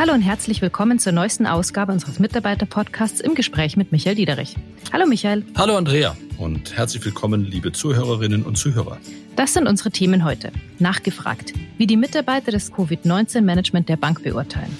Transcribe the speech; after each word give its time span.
Hallo 0.00 0.14
und 0.14 0.22
herzlich 0.22 0.62
willkommen 0.62 0.98
zur 0.98 1.12
neuesten 1.12 1.46
Ausgabe 1.46 1.92
unseres 1.92 2.18
Mitarbeiter-Podcasts 2.18 3.20
im 3.20 3.34
Gespräch 3.34 3.76
mit 3.76 3.92
Michael 3.92 4.14
Diederich. 4.14 4.56
Hallo 4.94 5.04
Michael. 5.04 5.44
Hallo 5.58 5.76
Andrea 5.76 6.16
und 6.38 6.74
herzlich 6.74 7.04
willkommen, 7.04 7.44
liebe 7.44 7.70
Zuhörerinnen 7.70 8.42
und 8.42 8.56
Zuhörer. 8.56 8.96
Das 9.36 9.52
sind 9.52 9.68
unsere 9.68 9.90
Themen 9.90 10.24
heute. 10.24 10.52
Nachgefragt, 10.78 11.52
wie 11.76 11.86
die 11.86 11.98
Mitarbeiter 11.98 12.50
das 12.50 12.72
Covid-19-Management 12.72 13.90
der 13.90 13.98
Bank 13.98 14.22
beurteilen. 14.22 14.74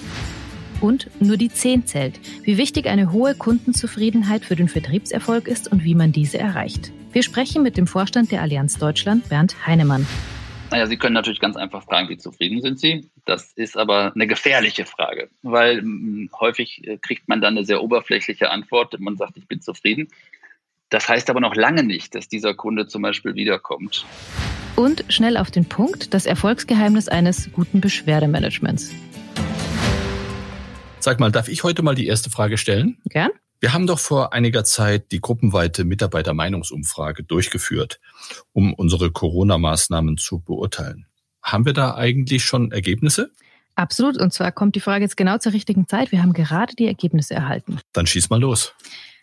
Und 0.81 1.07
nur 1.21 1.37
die 1.37 1.49
10 1.49 1.85
zählt, 1.85 2.19
wie 2.41 2.57
wichtig 2.57 2.87
eine 2.87 3.11
hohe 3.11 3.35
Kundenzufriedenheit 3.35 4.43
für 4.43 4.55
den 4.55 4.69
Vertriebserfolg 4.69 5.47
ist 5.47 5.71
und 5.71 5.83
wie 5.83 5.93
man 5.93 6.11
diese 6.11 6.39
erreicht. 6.39 6.91
Wir 7.11 7.21
sprechen 7.21 7.61
mit 7.61 7.77
dem 7.77 7.85
Vorstand 7.85 8.31
der 8.31 8.41
Allianz 8.41 8.79
Deutschland, 8.79 9.29
Bernd 9.29 9.67
Heinemann. 9.67 10.07
Naja, 10.71 10.87
Sie 10.87 10.95
können 10.95 11.13
natürlich 11.13 11.41
ganz 11.41 11.57
einfach 11.57 11.83
fragen, 11.83 12.07
wie 12.07 12.17
zufrieden 12.17 12.61
sind 12.61 12.79
Sie? 12.79 13.11
Das 13.25 13.51
ist 13.53 13.77
aber 13.77 14.13
eine 14.15 14.25
gefährliche 14.25 14.85
Frage, 14.85 15.29
weil 15.41 15.83
häufig 16.39 16.87
äh, 16.87 16.97
kriegt 16.97 17.27
man 17.27 17.41
dann 17.41 17.57
eine 17.57 17.65
sehr 17.65 17.83
oberflächliche 17.83 18.49
Antwort. 18.49 18.97
Man 18.97 19.17
sagt, 19.17 19.35
ich 19.35 19.49
bin 19.49 19.59
zufrieden. 19.59 20.07
Das 20.89 21.09
heißt 21.09 21.29
aber 21.29 21.41
noch 21.41 21.55
lange 21.55 21.83
nicht, 21.83 22.15
dass 22.15 22.29
dieser 22.29 22.53
Kunde 22.53 22.87
zum 22.87 23.01
Beispiel 23.01 23.35
wiederkommt. 23.35 24.05
Und 24.77 25.03
schnell 25.09 25.35
auf 25.35 25.51
den 25.51 25.65
Punkt, 25.65 26.13
das 26.13 26.25
Erfolgsgeheimnis 26.25 27.09
eines 27.09 27.51
guten 27.51 27.81
Beschwerdemanagements. 27.81 28.93
Sag 30.99 31.19
mal, 31.19 31.33
darf 31.33 31.49
ich 31.49 31.63
heute 31.63 31.83
mal 31.83 31.95
die 31.95 32.07
erste 32.07 32.29
Frage 32.29 32.57
stellen? 32.57 32.97
Gern. 33.09 33.31
Wir 33.61 33.73
haben 33.73 33.85
doch 33.85 33.99
vor 33.99 34.33
einiger 34.33 34.63
Zeit 34.63 35.11
die 35.11 35.21
gruppenweite 35.21 35.83
Mitarbeitermeinungsumfrage 35.83 37.23
durchgeführt, 37.23 37.99
um 38.53 38.73
unsere 38.73 39.11
Corona-Maßnahmen 39.11 40.17
zu 40.17 40.39
beurteilen. 40.39 41.05
Haben 41.43 41.65
wir 41.65 41.73
da 41.73 41.93
eigentlich 41.93 42.43
schon 42.43 42.71
Ergebnisse? 42.71 43.29
Absolut. 43.75 44.17
Und 44.17 44.33
zwar 44.33 44.51
kommt 44.51 44.75
die 44.75 44.79
Frage 44.79 45.03
jetzt 45.03 45.15
genau 45.15 45.37
zur 45.37 45.53
richtigen 45.53 45.87
Zeit. 45.87 46.11
Wir 46.11 46.23
haben 46.23 46.33
gerade 46.33 46.75
die 46.75 46.87
Ergebnisse 46.87 47.35
erhalten. 47.35 47.79
Dann 47.93 48.07
schieß 48.07 48.31
mal 48.31 48.39
los. 48.41 48.73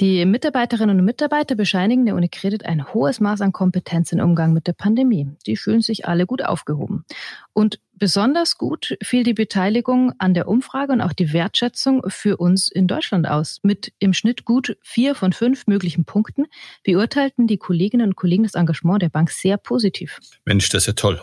Die 0.00 0.24
Mitarbeiterinnen 0.24 1.00
und 1.00 1.04
Mitarbeiter 1.04 1.56
bescheinigen 1.56 2.06
der 2.06 2.14
UniCredit 2.14 2.64
ein 2.64 2.94
hohes 2.94 3.18
Maß 3.18 3.40
an 3.40 3.50
Kompetenz 3.50 4.12
im 4.12 4.20
Umgang 4.20 4.52
mit 4.52 4.68
der 4.68 4.72
Pandemie. 4.72 5.28
Die 5.46 5.56
fühlen 5.56 5.82
sich 5.82 6.06
alle 6.06 6.26
gut 6.26 6.44
aufgehoben. 6.44 7.04
Und 7.52 7.80
besonders 7.98 8.56
gut 8.58 8.96
fiel 9.02 9.24
die 9.24 9.34
Beteiligung 9.34 10.12
an 10.18 10.34
der 10.34 10.48
Umfrage 10.48 10.92
und 10.92 11.00
auch 11.00 11.12
die 11.12 11.32
Wertschätzung 11.32 12.02
für 12.08 12.36
uns 12.36 12.70
in 12.70 12.86
Deutschland 12.86 13.26
aus. 13.26 13.60
Mit 13.62 13.92
im 13.98 14.12
Schnitt 14.14 14.44
gut 14.44 14.76
vier 14.82 15.14
von 15.14 15.32
fünf 15.32 15.66
möglichen 15.66 16.04
Punkten 16.04 16.46
beurteilten 16.84 17.46
die 17.46 17.58
Kolleginnen 17.58 18.08
und 18.08 18.16
Kollegen 18.16 18.44
das 18.44 18.54
Engagement 18.54 19.02
der 19.02 19.08
Bank 19.08 19.30
sehr 19.30 19.56
positiv. 19.56 20.18
Mensch, 20.44 20.68
das 20.68 20.82
ist 20.82 20.86
ja 20.86 20.92
toll. 20.94 21.20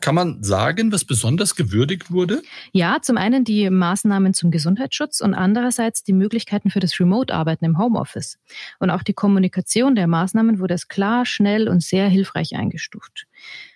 Kann 0.00 0.14
man 0.14 0.42
sagen, 0.42 0.92
was 0.92 1.04
besonders 1.04 1.54
gewürdigt 1.54 2.10
wurde? 2.10 2.42
Ja, 2.72 2.98
zum 3.00 3.16
einen 3.16 3.44
die 3.44 3.70
Maßnahmen 3.70 4.34
zum 4.34 4.50
Gesundheitsschutz 4.50 5.20
und 5.20 5.34
andererseits 5.34 6.02
die 6.02 6.12
Möglichkeiten 6.12 6.70
für 6.70 6.80
das 6.80 6.98
Remote-Arbeiten 6.98 7.64
im 7.64 7.78
Homeoffice. 7.78 8.38
Und 8.78 8.90
auch 8.90 9.02
die 9.02 9.14
Kommunikation 9.14 9.94
der 9.94 10.06
Maßnahmen 10.06 10.58
wurde 10.58 10.74
als 10.74 10.88
klar, 10.88 11.26
schnell 11.26 11.68
und 11.68 11.82
sehr 11.82 12.08
hilfreich 12.08 12.56
eingestuft. 12.56 13.26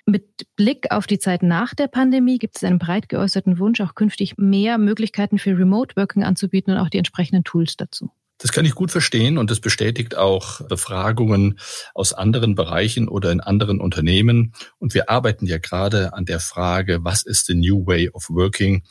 Mit 0.05 0.47
Blick 0.57 0.91
auf 0.91 1.07
die 1.07 1.19
Zeit 1.19 1.43
nach 1.43 1.75
der 1.75 1.87
Pandemie 1.87 2.39
gibt 2.39 2.57
es 2.57 2.65
einen 2.65 2.79
breit 2.79 3.09
geäußerten 3.09 3.59
Wunsch, 3.59 3.81
auch 3.81 3.95
künftig 3.95 4.37
mehr 4.37 4.77
Möglichkeiten 4.79 5.39
für 5.39 5.57
Remote 5.57 5.95
Working 5.97 6.25
anzubieten 6.25 6.73
und 6.73 6.81
auch 6.81 6.89
die 6.89 6.99
entsprechenden 6.99 7.45
Tools 7.45 7.77
dazu. 7.77 8.11
Das 8.39 8.51
kann 8.51 8.65
ich 8.65 8.75
gut 8.75 8.91
verstehen 8.91 9.39
und 9.39 9.53
das 9.53 9.61
bestätigt 9.61 10.17
auch 10.17 10.63
Befragungen 10.67 11.61
aus 11.95 12.13
anderen 12.13 12.57
Bereichen 12.57 13.09
oder 13.09 13.31
in 13.31 13.41
anderen 13.41 13.81
Unternehmen. 13.81 14.53
Und 14.79 14.95
wir 14.95 15.09
arbeiten 15.09 15.47
ja 15.47 15.59
gerade 15.59 16.13
an 16.15 16.25
der 16.25 16.41
Frage, 16.41 17.05
was 17.05 17.23
ist 17.23 17.47
the 17.47 17.55
new 17.55 17.87
way 17.87 18.11
of 18.11 18.29
working? 18.29 18.83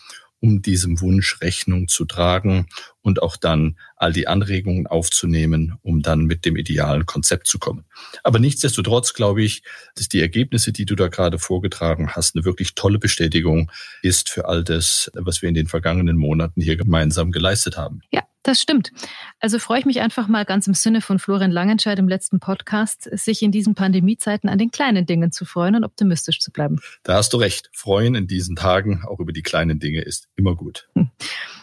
Um 0.42 0.62
diesem 0.62 1.00
Wunsch 1.00 1.40
Rechnung 1.42 1.88
zu 1.88 2.06
tragen 2.06 2.68
und 3.02 3.22
auch 3.22 3.38
dann 3.38 3.78
all 3.96 4.12
die 4.12 4.28
Anregungen 4.28 4.88
aufzunehmen, 4.88 5.78
um 5.84 6.02
dann 6.02 6.26
mit 6.26 6.46
dem 6.46 6.58
idealen 6.58 7.06
Konzept 7.06 7.48
zu 7.48 7.60
kommen. 7.60 7.86
Aber 8.24 8.40
nichtsdestotrotz 8.40 9.14
glaube 9.14 9.44
ich, 9.44 9.64
dass 9.96 10.10
die 10.10 10.20
Ergebnisse, 10.20 10.74
die 10.74 10.86
du 10.86 10.96
da 10.96 11.08
gerade 11.08 11.40
vorgetragen 11.40 12.12
hast, 12.12 12.36
eine 12.36 12.44
wirklich 12.44 12.76
tolle 12.76 13.00
Bestätigung 13.00 13.72
ist 14.02 14.30
für 14.30 14.48
all 14.48 14.64
das, 14.64 15.12
was 15.14 15.42
wir 15.42 15.50
in 15.50 15.56
den 15.56 15.68
vergangenen 15.68 16.18
Monaten 16.18 16.62
hier 16.62 16.76
gemeinsam 16.76 17.32
geleistet 17.32 17.78
haben. 17.78 18.02
Ja, 18.12 18.24
das 18.44 18.60
stimmt. 18.60 18.92
Also 19.40 19.60
freue 19.60 19.80
ich 19.80 19.86
mich 19.86 20.02
einfach 20.02 20.28
mal 20.28 20.46
ganz 20.46 20.68
im 20.68 20.74
Sinne 20.74 21.02
von 21.02 21.20
Florian 21.20 21.52
Langenscheid 21.52 22.00
im 22.00 22.08
letzten 22.08 22.40
Podcast, 22.40 23.04
sich 23.12 23.42
in 23.42 23.52
diesen 23.52 23.76
Pandemiezeiten 23.76 24.50
an 24.50 24.58
den 24.58 24.72
kleinen 24.72 25.06
Dingen 25.06 25.32
zu 25.32 25.46
freuen 25.46 25.76
und 25.76 25.84
optimistisch 25.84 26.40
zu 26.40 26.52
bleiben. 26.52 26.80
Da 27.04 27.16
hast 27.16 27.34
du 27.34 27.38
recht. 27.38 27.70
Freuen 27.74 28.16
in 28.16 28.28
diesen 28.28 28.56
Tagen 28.56 29.04
auch 29.08 29.20
über 29.20 29.32
die 29.32 29.44
kleinen 29.44 29.80
Dinge 29.80 30.02
ist 30.02 30.28
immer 30.36 30.56
gut. 30.56 30.88
Hm. 30.96 31.12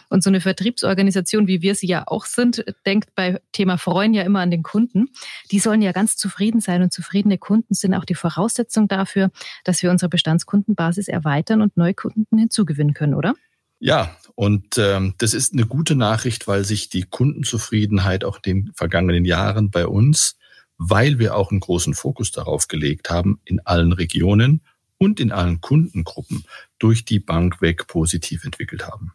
Und 0.09 0.23
so 0.23 0.29
eine 0.29 0.41
Vertriebsorganisation, 0.41 1.47
wie 1.47 1.61
wir 1.61 1.75
sie 1.75 1.87
ja 1.87 2.03
auch 2.07 2.25
sind, 2.25 2.65
denkt 2.85 3.13
bei 3.13 3.39
Thema 3.51 3.77
Freuen 3.77 4.13
ja 4.13 4.23
immer 4.23 4.39
an 4.39 4.49
den 4.49 4.63
Kunden. 4.63 5.09
Die 5.51 5.59
sollen 5.59 5.83
ja 5.83 5.91
ganz 5.91 6.17
zufrieden 6.17 6.61
sein 6.61 6.81
und 6.81 6.91
zufriedene 6.91 7.37
Kunden 7.37 7.75
sind 7.75 7.93
auch 7.93 8.05
die 8.05 8.15
Voraussetzung 8.15 8.87
dafür, 8.87 9.29
dass 9.63 9.83
wir 9.83 9.91
unsere 9.91 10.09
Bestandskundenbasis 10.09 11.07
erweitern 11.09 11.61
und 11.61 11.77
neue 11.77 11.93
Kunden 11.93 12.37
hinzugewinnen 12.37 12.95
können, 12.95 13.13
oder? 13.13 13.35
Ja, 13.79 14.15
und 14.35 14.77
ähm, 14.77 15.15
das 15.17 15.33
ist 15.33 15.53
eine 15.53 15.65
gute 15.65 15.95
Nachricht, 15.95 16.47
weil 16.47 16.65
sich 16.65 16.89
die 16.89 17.03
Kundenzufriedenheit 17.03 18.23
auch 18.25 18.37
in 18.37 18.41
den 18.65 18.73
vergangenen 18.73 19.25
Jahren 19.25 19.71
bei 19.71 19.87
uns, 19.87 20.37
weil 20.77 21.17
wir 21.17 21.35
auch 21.35 21.51
einen 21.51 21.61
großen 21.61 21.93
Fokus 21.93 22.31
darauf 22.31 22.67
gelegt 22.67 23.09
haben, 23.09 23.39
in 23.45 23.59
allen 23.65 23.93
Regionen 23.93 24.61
und 24.97 25.19
in 25.19 25.31
allen 25.31 25.61
Kundengruppen 25.61 26.43
durch 26.77 27.05
die 27.05 27.19
Bank 27.19 27.61
weg 27.61 27.87
positiv 27.87 28.43
entwickelt 28.43 28.85
haben. 28.85 29.13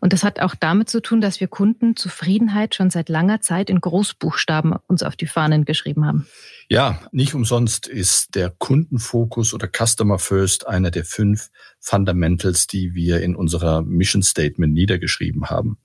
Und 0.00 0.12
das 0.12 0.24
hat 0.24 0.40
auch 0.40 0.54
damit 0.54 0.88
zu 0.88 1.00
tun, 1.00 1.20
dass 1.20 1.40
wir 1.40 1.48
Kundenzufriedenheit 1.48 2.74
schon 2.74 2.90
seit 2.90 3.08
langer 3.08 3.40
Zeit 3.40 3.70
in 3.70 3.80
Großbuchstaben 3.80 4.74
uns 4.86 5.02
auf 5.02 5.16
die 5.16 5.26
Fahnen 5.26 5.64
geschrieben 5.64 6.06
haben. 6.06 6.26
Ja, 6.68 7.00
nicht 7.10 7.34
umsonst 7.34 7.88
ist 7.88 8.36
der 8.36 8.48
Kundenfokus 8.48 9.54
oder 9.54 9.68
Customer 9.68 10.20
First 10.20 10.68
einer 10.68 10.92
der 10.92 11.04
fünf 11.04 11.50
Fundamentals, 11.80 12.68
die 12.68 12.94
wir 12.94 13.22
in 13.22 13.34
unserer 13.34 13.82
Mission 13.82 14.22
Statement 14.22 14.72
niedergeschrieben 14.72 15.46
haben. 15.46 15.78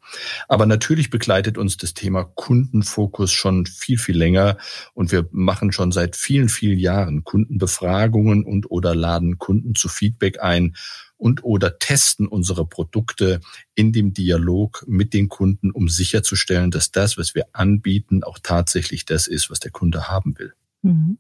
Aber 0.48 0.68
natürlich 0.68 1.10
begleitet 1.10 1.58
uns 1.58 1.78
das 1.78 1.96
Thema 1.96 2.24
Kundenfokus 2.24 3.32
schon 3.32 3.66
viel, 3.66 3.98
viel 3.98 4.16
länger 4.16 4.58
und 4.94 5.12
wir 5.12 5.28
machen 5.32 5.72
schon 5.72 5.92
seit 5.92 6.16
vielen, 6.16 6.50
vielen 6.50 6.78
Jahren 6.78 7.24
Kundenbefragungen 7.24 8.44
und 8.44 8.70
oder 8.70 8.94
laden 8.94 9.40
Kunden 9.40 9.74
zu 9.74 9.90
Feedback 9.90 10.40
ein 10.40 10.76
und 11.26 11.44
oder 11.44 11.80
testen 11.80 12.28
unsere 12.28 12.68
Produkte 12.68 13.42
in 13.74 13.92
dem 13.92 14.14
Dialog 14.14 14.84
mit 14.86 15.12
den 15.12 15.28
Kunden, 15.28 15.72
um 15.72 15.90
sicherzustellen, 15.90 16.70
dass 16.70 16.92
das, 16.92 17.18
was 17.18 17.34
wir 17.34 17.48
anbieten, 17.52 18.24
auch 18.24 18.38
tatsächlich 18.38 19.06
das 19.06 19.26
ist, 19.26 19.50
was 19.50 19.60
der 19.60 19.72
Kunde 19.72 20.08
haben 20.08 20.38
will. 20.38 20.54
Mhm. 20.84 21.18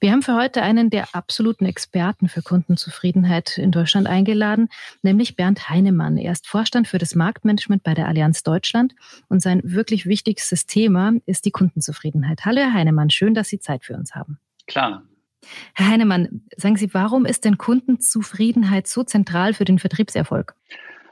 Wir 0.00 0.10
haben 0.10 0.22
für 0.22 0.34
heute 0.34 0.62
einen 0.62 0.90
der 0.90 1.14
absoluten 1.14 1.64
Experten 1.64 2.28
für 2.28 2.42
Kundenzufriedenheit 2.42 3.56
in 3.56 3.70
Deutschland 3.70 4.08
eingeladen, 4.08 4.68
nämlich 5.02 5.36
Bernd 5.36 5.68
Heinemann. 5.68 6.18
Er 6.18 6.32
ist 6.32 6.48
Vorstand 6.48 6.88
für 6.88 6.98
das 6.98 7.14
Marktmanagement 7.14 7.84
bei 7.84 7.94
der 7.94 8.08
Allianz 8.08 8.42
Deutschland 8.42 8.96
und 9.28 9.42
sein 9.42 9.60
wirklich 9.62 10.06
wichtigstes 10.06 10.66
Thema 10.66 11.12
ist 11.24 11.44
die 11.44 11.52
Kundenzufriedenheit. 11.52 12.44
Hallo 12.44 12.62
Herr 12.62 12.74
Heinemann, 12.74 13.10
schön, 13.10 13.34
dass 13.34 13.48
Sie 13.48 13.60
Zeit 13.60 13.84
für 13.84 13.94
uns 13.94 14.16
haben. 14.16 14.40
Klar, 14.66 15.04
Herr 15.74 15.88
Heinemann, 15.88 16.42
sagen 16.56 16.76
Sie, 16.76 16.92
warum 16.94 17.24
ist 17.24 17.44
denn 17.44 17.58
Kundenzufriedenheit 17.58 18.86
so 18.86 19.04
zentral 19.04 19.54
für 19.54 19.64
den 19.64 19.78
Vertriebserfolg? 19.78 20.54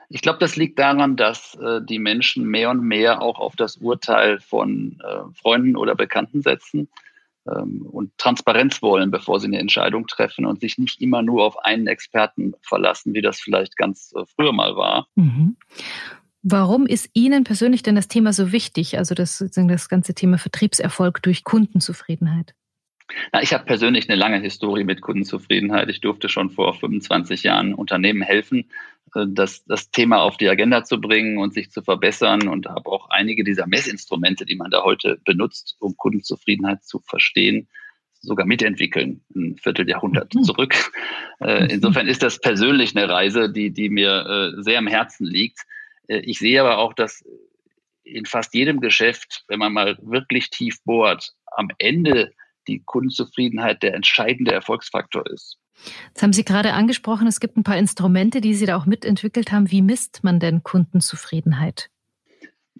Ich 0.08 0.22
glaube, 0.22 0.38
das 0.38 0.56
liegt 0.56 0.78
daran, 0.78 1.16
dass 1.16 1.54
äh, 1.56 1.80
die 1.82 1.98
Menschen 1.98 2.44
mehr 2.44 2.70
und 2.70 2.82
mehr 2.82 3.22
auch 3.22 3.38
auf 3.38 3.56
das 3.56 3.76
Urteil 3.76 4.38
von 4.40 4.98
äh, 5.02 5.34
Freunden 5.40 5.76
oder 5.76 5.94
Bekannten 5.94 6.42
setzen 6.42 6.88
ähm, 7.48 7.86
und 7.90 8.16
Transparenz 8.18 8.82
wollen, 8.82 9.10
bevor 9.10 9.40
sie 9.40 9.46
eine 9.46 9.58
Entscheidung 9.58 10.06
treffen 10.06 10.46
und 10.46 10.60
sich 10.60 10.78
nicht 10.78 11.00
immer 11.00 11.22
nur 11.22 11.44
auf 11.44 11.58
einen 11.64 11.86
Experten 11.86 12.54
verlassen, 12.60 13.14
wie 13.14 13.22
das 13.22 13.40
vielleicht 13.40 13.76
ganz 13.76 14.12
äh, 14.16 14.24
früher 14.36 14.52
mal 14.52 14.76
war. 14.76 15.08
Mhm. 15.14 15.56
Warum 16.46 16.86
ist 16.86 17.08
Ihnen 17.14 17.42
persönlich 17.42 17.82
denn 17.82 17.94
das 17.94 18.06
Thema 18.06 18.34
so 18.34 18.52
wichtig, 18.52 18.98
also 18.98 19.14
das, 19.14 19.42
das 19.54 19.88
ganze 19.88 20.14
Thema 20.14 20.36
Vertriebserfolg 20.36 21.22
durch 21.22 21.42
Kundenzufriedenheit? 21.42 22.54
Na, 23.32 23.42
ich 23.42 23.52
habe 23.52 23.64
persönlich 23.64 24.08
eine 24.08 24.18
lange 24.18 24.40
Historie 24.40 24.84
mit 24.84 25.00
Kundenzufriedenheit. 25.00 25.88
Ich 25.90 26.00
durfte 26.00 26.28
schon 26.28 26.50
vor 26.50 26.74
25 26.74 27.42
Jahren 27.42 27.74
Unternehmen 27.74 28.22
helfen, 28.22 28.70
äh, 29.14 29.26
das, 29.28 29.64
das 29.64 29.90
Thema 29.90 30.22
auf 30.22 30.36
die 30.36 30.48
Agenda 30.48 30.84
zu 30.84 31.00
bringen 31.00 31.38
und 31.38 31.54
sich 31.54 31.70
zu 31.70 31.82
verbessern 31.82 32.48
und 32.48 32.66
habe 32.66 32.90
auch 32.90 33.10
einige 33.10 33.44
dieser 33.44 33.66
Messinstrumente, 33.66 34.46
die 34.46 34.56
man 34.56 34.70
da 34.70 34.84
heute 34.84 35.20
benutzt, 35.24 35.76
um 35.80 35.96
Kundenzufriedenheit 35.96 36.84
zu 36.84 37.00
verstehen, 37.00 37.68
sogar 38.20 38.46
mitentwickeln, 38.46 39.22
ein 39.34 39.56
Vierteljahrhundert 39.58 40.34
mhm. 40.34 40.42
zurück. 40.42 40.74
Äh, 41.40 41.72
insofern 41.72 42.06
ist 42.06 42.22
das 42.22 42.40
persönlich 42.40 42.96
eine 42.96 43.08
Reise, 43.08 43.50
die, 43.50 43.70
die 43.70 43.90
mir 43.90 44.54
äh, 44.56 44.62
sehr 44.62 44.78
am 44.78 44.86
Herzen 44.86 45.26
liegt. 45.26 45.60
Ich 46.06 46.38
sehe 46.38 46.60
aber 46.60 46.78
auch, 46.78 46.92
dass 46.92 47.24
in 48.04 48.26
fast 48.26 48.54
jedem 48.54 48.80
Geschäft, 48.80 49.44
wenn 49.48 49.58
man 49.58 49.72
mal 49.72 49.98
wirklich 50.02 50.50
tief 50.50 50.82
bohrt, 50.84 51.32
am 51.46 51.68
Ende 51.78 52.32
die 52.64 52.82
Kundenzufriedenheit 52.84 53.82
der 53.82 53.94
entscheidende 53.94 54.52
Erfolgsfaktor 54.52 55.26
ist. 55.30 55.58
Jetzt 56.08 56.22
haben 56.22 56.32
Sie 56.32 56.44
gerade 56.44 56.72
angesprochen, 56.72 57.26
es 57.26 57.40
gibt 57.40 57.56
ein 57.56 57.64
paar 57.64 57.76
Instrumente, 57.76 58.40
die 58.40 58.54
Sie 58.54 58.66
da 58.66 58.76
auch 58.76 58.86
mitentwickelt 58.86 59.52
haben. 59.52 59.70
Wie 59.70 59.82
misst 59.82 60.22
man 60.22 60.40
denn 60.40 60.62
Kundenzufriedenheit? 60.62 61.90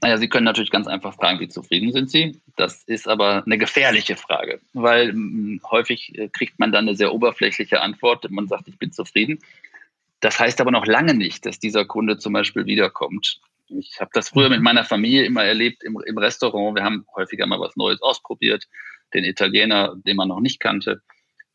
Naja, 0.00 0.18
Sie 0.18 0.28
können 0.28 0.44
natürlich 0.44 0.70
ganz 0.70 0.86
einfach 0.86 1.14
fragen, 1.14 1.40
wie 1.40 1.48
zufrieden 1.48 1.92
sind 1.92 2.10
Sie? 2.10 2.40
Das 2.56 2.82
ist 2.84 3.08
aber 3.08 3.44
eine 3.44 3.58
gefährliche 3.58 4.16
Frage, 4.16 4.60
weil 4.72 5.12
hm, 5.12 5.60
häufig 5.70 6.16
äh, 6.18 6.28
kriegt 6.28 6.58
man 6.58 6.72
dann 6.72 6.88
eine 6.88 6.96
sehr 6.96 7.12
oberflächliche 7.12 7.80
Antwort. 7.80 8.28
Man 8.30 8.48
sagt, 8.48 8.68
ich 8.68 8.78
bin 8.78 8.92
zufrieden. 8.92 9.38
Das 10.20 10.38
heißt 10.38 10.60
aber 10.60 10.70
noch 10.70 10.86
lange 10.86 11.14
nicht, 11.14 11.46
dass 11.46 11.58
dieser 11.58 11.84
Kunde 11.84 12.18
zum 12.18 12.32
Beispiel 12.32 12.66
wiederkommt. 12.66 13.40
Ich 13.68 14.00
habe 14.00 14.10
das 14.12 14.30
früher 14.30 14.48
mit 14.48 14.62
meiner 14.62 14.84
Familie 14.84 15.24
immer 15.24 15.44
erlebt 15.44 15.82
im, 15.84 15.98
im 16.04 16.18
Restaurant. 16.18 16.76
Wir 16.76 16.84
haben 16.84 17.06
häufiger 17.14 17.46
mal 17.46 17.60
was 17.60 17.76
Neues 17.76 18.02
ausprobiert, 18.02 18.64
den 19.12 19.24
Italiener, 19.24 19.94
den 20.06 20.16
man 20.16 20.28
noch 20.28 20.40
nicht 20.40 20.60
kannte. 20.60 21.02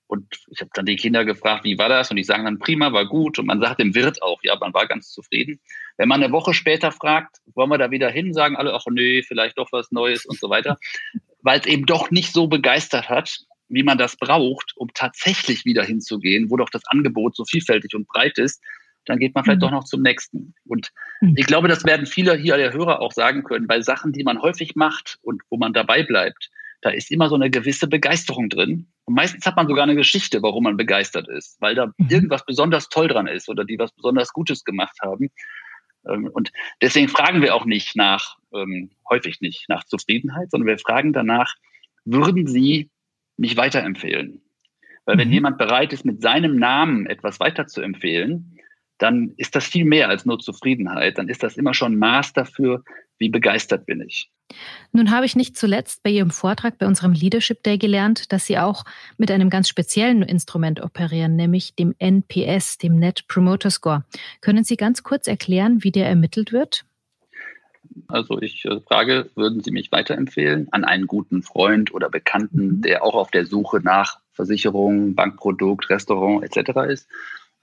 Und 0.08 0.26
ich 0.50 0.60
habe 0.62 0.72
dann 0.74 0.88
die 0.88 0.96
Kinder 0.96 1.24
gefragt, 1.24 1.66
wie 1.66 1.78
war 1.78 1.88
das? 1.88 2.10
Und 2.10 2.18
die 2.18 2.24
sagen 2.24 2.46
dann, 2.46 2.58
prima, 2.58 2.92
war 2.92 3.06
gut. 3.06 3.38
Und 3.38 3.46
man 3.46 3.60
sagt 3.60 3.80
dem 3.80 3.94
Wirt 3.94 4.24
auch, 4.24 4.40
ja, 4.42 4.56
man 4.60 4.74
war 4.74 4.88
ganz 4.88 5.12
zufrieden. 5.12 5.60
Wenn 5.98 6.10
man 6.10 6.24
eine 6.24 6.34
Woche 6.34 6.56
später 6.56 6.92
fragt, 6.92 7.38
wollen 7.54 7.70
wir 7.70 7.78
da 7.78 7.92
wieder 7.92 8.10
hin, 8.10 8.34
sagen 8.34 8.56
alle, 8.56 8.74
ach 8.74 8.86
nee, 8.90 9.22
vielleicht 9.22 9.60
doch 9.60 9.72
was 9.72 9.92
Neues 9.92 10.26
und 10.26 10.40
so 10.40 10.50
weiter. 10.50 10.80
Weil 11.42 11.60
es 11.60 11.68
eben 11.68 11.86
doch 11.86 12.10
nicht 12.10 12.34
so 12.34 12.48
begeistert 12.48 13.08
hat, 13.08 13.40
wie 13.68 13.84
man 13.84 14.00
das 14.00 14.18
braucht, 14.18 14.74
um 14.76 14.90
tatsächlich 14.94 15.64
wieder 15.64 15.84
hinzugehen, 15.84 16.50
wo 16.50 16.58
doch 16.58 16.72
das 16.72 16.86
Angebot 16.88 17.36
so 17.36 17.46
vielfältig 17.46 17.94
und 17.94 18.08
breit 18.08 18.40
ist, 18.40 18.64
dann 19.06 19.20
geht 19.20 19.36
man 19.36 19.44
vielleicht 19.44 19.60
mhm. 19.60 19.66
doch 19.66 19.72
noch 19.72 19.84
zum 19.84 20.02
nächsten. 20.02 20.56
Und 20.66 20.90
mhm. 21.22 21.36
ich 21.38 21.46
glaube, 21.46 21.68
das 21.68 21.86
werden 21.86 22.08
viele 22.08 22.36
hier 22.36 22.58
der 22.58 22.74
Hörer 22.74 23.00
auch 23.00 23.12
sagen 23.12 23.44
können, 23.44 23.68
bei 23.68 23.82
Sachen, 23.82 24.12
die 24.12 24.24
man 24.24 24.42
häufig 24.42 24.76
macht 24.76 25.20
und 25.22 25.44
wo 25.50 25.58
man 25.58 25.74
dabei 25.74 26.04
bleibt, 26.04 26.50
da 26.82 26.92
ist 26.92 27.12
immer 27.12 27.30
so 27.30 27.36
eine 27.36 27.50
gewisse 27.50 27.88
Begeisterung 27.88 28.50
drin. 28.50 28.88
Und 29.06 29.14
meistens 29.14 29.46
hat 29.46 29.56
man 29.56 29.68
sogar 29.68 29.84
eine 29.84 29.96
Geschichte, 29.96 30.42
warum 30.42 30.64
man 30.64 30.78
begeistert 30.78 31.28
ist, 31.28 31.60
weil 31.62 31.76
da 31.76 31.88
mhm. 31.88 32.08
irgendwas 32.10 32.46
besonders 32.46 32.90
toll 32.90 33.08
dran 33.08 33.28
ist 33.28 33.50
oder 33.50 33.66
die 33.66 33.80
was 33.80 33.92
besonders 33.92 34.32
Gutes 34.32 34.64
gemacht 34.64 34.98
haben. 35.02 35.30
Ähm, 36.08 36.30
und 36.32 36.52
deswegen 36.82 37.10
fragen 37.10 37.42
wir 37.42 37.56
auch 37.56 37.66
nicht 37.66 37.96
nach, 37.96 38.38
ähm, 38.54 38.92
häufig 39.10 39.42
nicht 39.42 39.68
nach 39.68 39.84
Zufriedenheit, 39.84 40.52
sondern 40.52 40.68
wir 40.68 40.80
fragen 40.80 41.14
danach, 41.14 41.54
würden 42.06 42.48
Sie 42.48 42.90
mich 43.38 43.58
weiterempfehlen? 43.58 44.42
Weil 45.06 45.18
wenn 45.18 45.28
mhm. 45.28 45.34
jemand 45.34 45.58
bereit 45.58 45.92
ist, 45.92 46.06
mit 46.06 46.22
seinem 46.22 46.56
Namen 46.56 47.08
etwas 47.08 47.40
weiterzuempfehlen, 47.40 48.58
dann 49.00 49.34
ist 49.38 49.56
das 49.56 49.66
viel 49.66 49.86
mehr 49.86 50.10
als 50.10 50.26
nur 50.26 50.40
Zufriedenheit. 50.40 51.18
Dann 51.18 51.30
ist 51.30 51.42
das 51.42 51.58
immer 51.58 51.74
schon 51.74 51.96
Maß 51.98 52.34
dafür, 52.34 52.84
wie 53.18 53.30
begeistert 53.30 53.86
bin 53.86 54.02
ich. 54.02 54.30
Nun 54.92 55.12
habe 55.12 55.26
ich 55.26 55.36
nicht 55.36 55.58
zuletzt 55.58 56.02
bei 56.04 56.10
Ihrem 56.10 56.32
Vortrag 56.32 56.78
bei 56.78 56.88
unserem 56.88 57.14
Leadership 57.14 57.64
Day 57.64 57.78
gelernt, 57.78 58.32
dass 58.32 58.46
Sie 58.46 58.58
auch 58.58 58.84
mit 59.18 59.30
einem 59.32 59.50
ganz 59.50 59.70
speziellen 59.70 60.24
Instrument 60.24 60.82
operieren, 60.82 61.36
nämlich 61.36 61.76
dem 61.76 61.94
NPS, 62.00 62.78
dem 62.78 62.98
Net 62.98 63.28
Promoter 63.28 63.70
Score. 63.70 64.06
Können 64.42 64.64
Sie 64.64 64.76
ganz 64.76 65.04
kurz 65.04 65.28
erklären, 65.28 65.84
wie 65.84 65.92
der 65.92 66.08
ermittelt 66.08 66.52
wird? 66.52 66.86
Also 68.08 68.40
ich 68.42 68.66
äh, 68.66 68.80
frage, 68.82 69.30
würden 69.36 69.62
Sie 69.62 69.72
mich 69.72 69.92
weiterempfehlen 69.92 70.68
an 70.72 70.84
einen 70.84 71.06
guten 71.06 71.44
Freund 71.44 71.94
oder 71.94 72.10
Bekannten, 72.10 72.68
mhm. 72.68 72.82
der 72.82 73.04
auch 73.04 73.16
auf 73.16 73.32
der 73.32 73.46
Suche 73.46 73.82
nach 73.84 74.20
Versicherung, 74.32 75.16
Bankprodukt, 75.16 75.90
Restaurant 75.90 76.44
etc. 76.44 76.90
ist? 76.90 77.08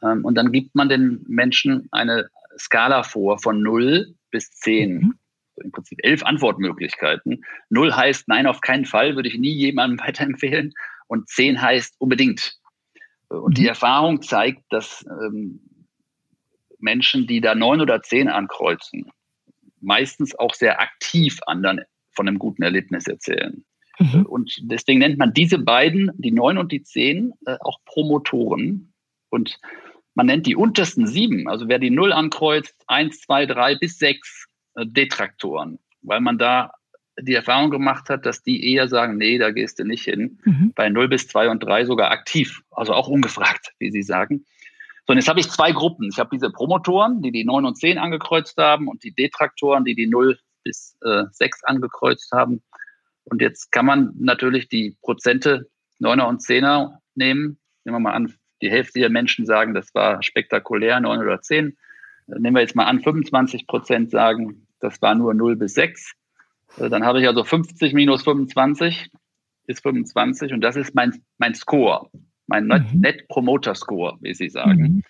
Ähm, 0.03 0.25
und 0.25 0.35
dann 0.35 0.53
gibt 0.53 0.75
man 0.75 0.89
den 0.89 1.25
Menschen 1.29 1.89
eine 1.91 2.29
Skala 2.59 3.03
vor 3.03 3.39
von 3.39 3.63
0 3.63 4.15
bis 4.31 4.51
10. 4.51 4.95
Mhm. 4.95 5.15
Im 5.63 5.73
Prinzip 5.73 5.99
elf 6.03 6.23
Antwortmöglichkeiten. 6.23 7.43
0 7.71 7.95
heißt 7.95 8.29
nein, 8.29 8.47
auf 8.47 8.61
keinen 8.61 8.85
Fall, 8.85 9.17
würde 9.17 9.29
ich 9.29 9.39
nie 9.39 9.55
jemandem 9.55 9.99
weiterempfehlen. 10.07 10.75
Und 11.07 11.29
10 11.29 11.61
heißt 11.61 11.97
unbedingt. 11.99 12.59
Und 13.29 13.51
mhm. 13.51 13.55
die 13.55 13.69
Erfahrung 13.69 14.23
zeigt, 14.23 14.63
dass 14.71 15.05
ähm, 15.09 15.61
Menschen, 16.79 17.27
die 17.27 17.41
da 17.41 17.55
9 17.55 17.81
oder 17.81 18.03
10 18.03 18.29
ankreuzen, 18.29 19.11
meistens 19.81 20.39
auch 20.39 20.55
sehr 20.55 20.81
aktiv 20.81 21.39
anderen 21.47 21.83
von 22.11 22.29
einem 22.29 22.39
guten 22.39 22.63
Erlebnis 22.63 23.07
erzählen. 23.07 23.65
Mhm. 23.99 24.27
Und 24.27 24.59
deswegen 24.63 24.99
nennt 24.99 25.19
man 25.19 25.33
diese 25.33 25.59
beiden, 25.59 26.11
die 26.17 26.33
9 26.33 26.59
und 26.59 26.73
die 26.73 26.83
10, 26.83 27.33
äh, 27.47 27.57
auch 27.61 27.79
Promotoren. 27.85 28.93
Und 29.31 29.59
man 30.17 30.27
nennt 30.27 30.47
die 30.47 30.57
untersten 30.57 31.07
sieben, 31.07 31.47
also 31.47 31.69
wer 31.69 31.79
die 31.79 31.91
Null 31.91 32.13
ankreuzt, 32.13 32.75
eins, 32.87 33.21
zwei, 33.21 33.45
drei 33.47 33.77
bis 33.77 33.99
sechs 33.99 34.47
äh, 34.75 34.87
Detraktoren, 34.87 35.79
weil 36.01 36.21
man 36.21 36.39
da 36.39 36.73
die 37.21 37.35
Erfahrung 37.35 37.71
gemacht 37.71 38.09
hat, 38.09 38.27
dass 38.27 38.43
die 38.43 38.73
eher 38.73 38.89
sagen, 38.89 39.19
nee, 39.19 39.39
da 39.39 39.51
gehst 39.51 39.79
du 39.79 39.85
nicht 39.85 40.05
hin. 40.05 40.39
Mhm. 40.45 40.73
Bei 40.75 40.89
0 40.89 41.09
bis 41.09 41.29
2 41.29 41.51
und 41.51 41.63
3 41.63 41.87
sogar 41.87 42.11
aktiv, 42.11 42.63
also 42.71 42.93
auch 42.93 43.09
ungefragt, 43.09 43.73
wie 43.79 43.91
Sie 43.91 44.03
sagen. 44.03 44.45
So, 45.07 45.13
und 45.13 45.19
jetzt 45.19 45.29
habe 45.29 45.41
ich 45.41 45.49
zwei 45.49 45.73
Gruppen. 45.73 46.09
Ich 46.11 46.19
habe 46.19 46.31
diese 46.33 46.51
Promotoren, 46.51 47.23
die 47.23 47.31
die 47.31 47.45
9 47.45 47.65
und 47.65 47.77
10 47.79 47.99
angekreuzt 47.99 48.57
haben 48.59 48.89
und 48.89 49.05
die 49.05 49.15
Detraktoren, 49.15 49.85
die 49.85 49.95
die 49.95 50.09
0 50.09 50.39
bis 50.65 50.97
äh, 51.03 51.25
6 51.31 51.65
angekreuzt 51.65 52.33
haben. 52.33 52.63
Und 53.25 53.41
jetzt 53.41 53.71
kann 53.71 53.87
man 53.87 54.13
natürlich 54.19 54.69
die 54.69 54.97
Prozente 55.03 55.69
9er 56.03 56.27
und 56.29 56.41
10er 56.41 56.99
nehmen. 57.15 57.59
Nehmen 57.85 57.97
wir 57.97 58.01
mal 58.01 58.15
an, 58.15 58.35
die 58.63 58.71
Hälfte 58.71 59.01
der 59.01 59.11
Menschen 59.11 59.47
sagen, 59.47 59.75
das 59.75 59.95
war 59.95 60.23
spektakulär, 60.23 61.01
neun 61.01 61.21
oder 61.21 61.41
zehn. 61.41 61.77
Nehmen 62.27 62.57
wir 62.57 62.63
jetzt 62.63 62.75
mal 62.75 62.85
an, 62.85 63.01
25 63.01 63.67
Prozent 63.67 64.11
sagen, 64.11 64.67
das 64.81 65.01
war 65.03 65.15
nur 65.15 65.35
0 65.35 65.57
bis 65.57 65.75
6. 65.75 66.13
Äh, 66.79 66.89
dann 66.89 67.05
habe 67.05 67.21
ich 67.21 67.29
also 67.29 67.45
50 67.45 67.93
minus 67.93 68.25
25 68.25 69.11
ist 69.69 69.83
25 69.83 70.53
und 70.53 70.61
das 70.61 70.77
ist 70.77 70.95
mein, 70.95 71.23
mein 71.39 71.55
Score, 71.55 72.09
mein 72.47 72.67
mhm. 72.67 73.01
Net 73.01 73.27
Promoter 73.29 73.75
Score, 73.75 74.17
wie 74.21 74.35
Sie 74.35 74.49
sagen. 74.49 74.81
Mhm. 74.81 75.03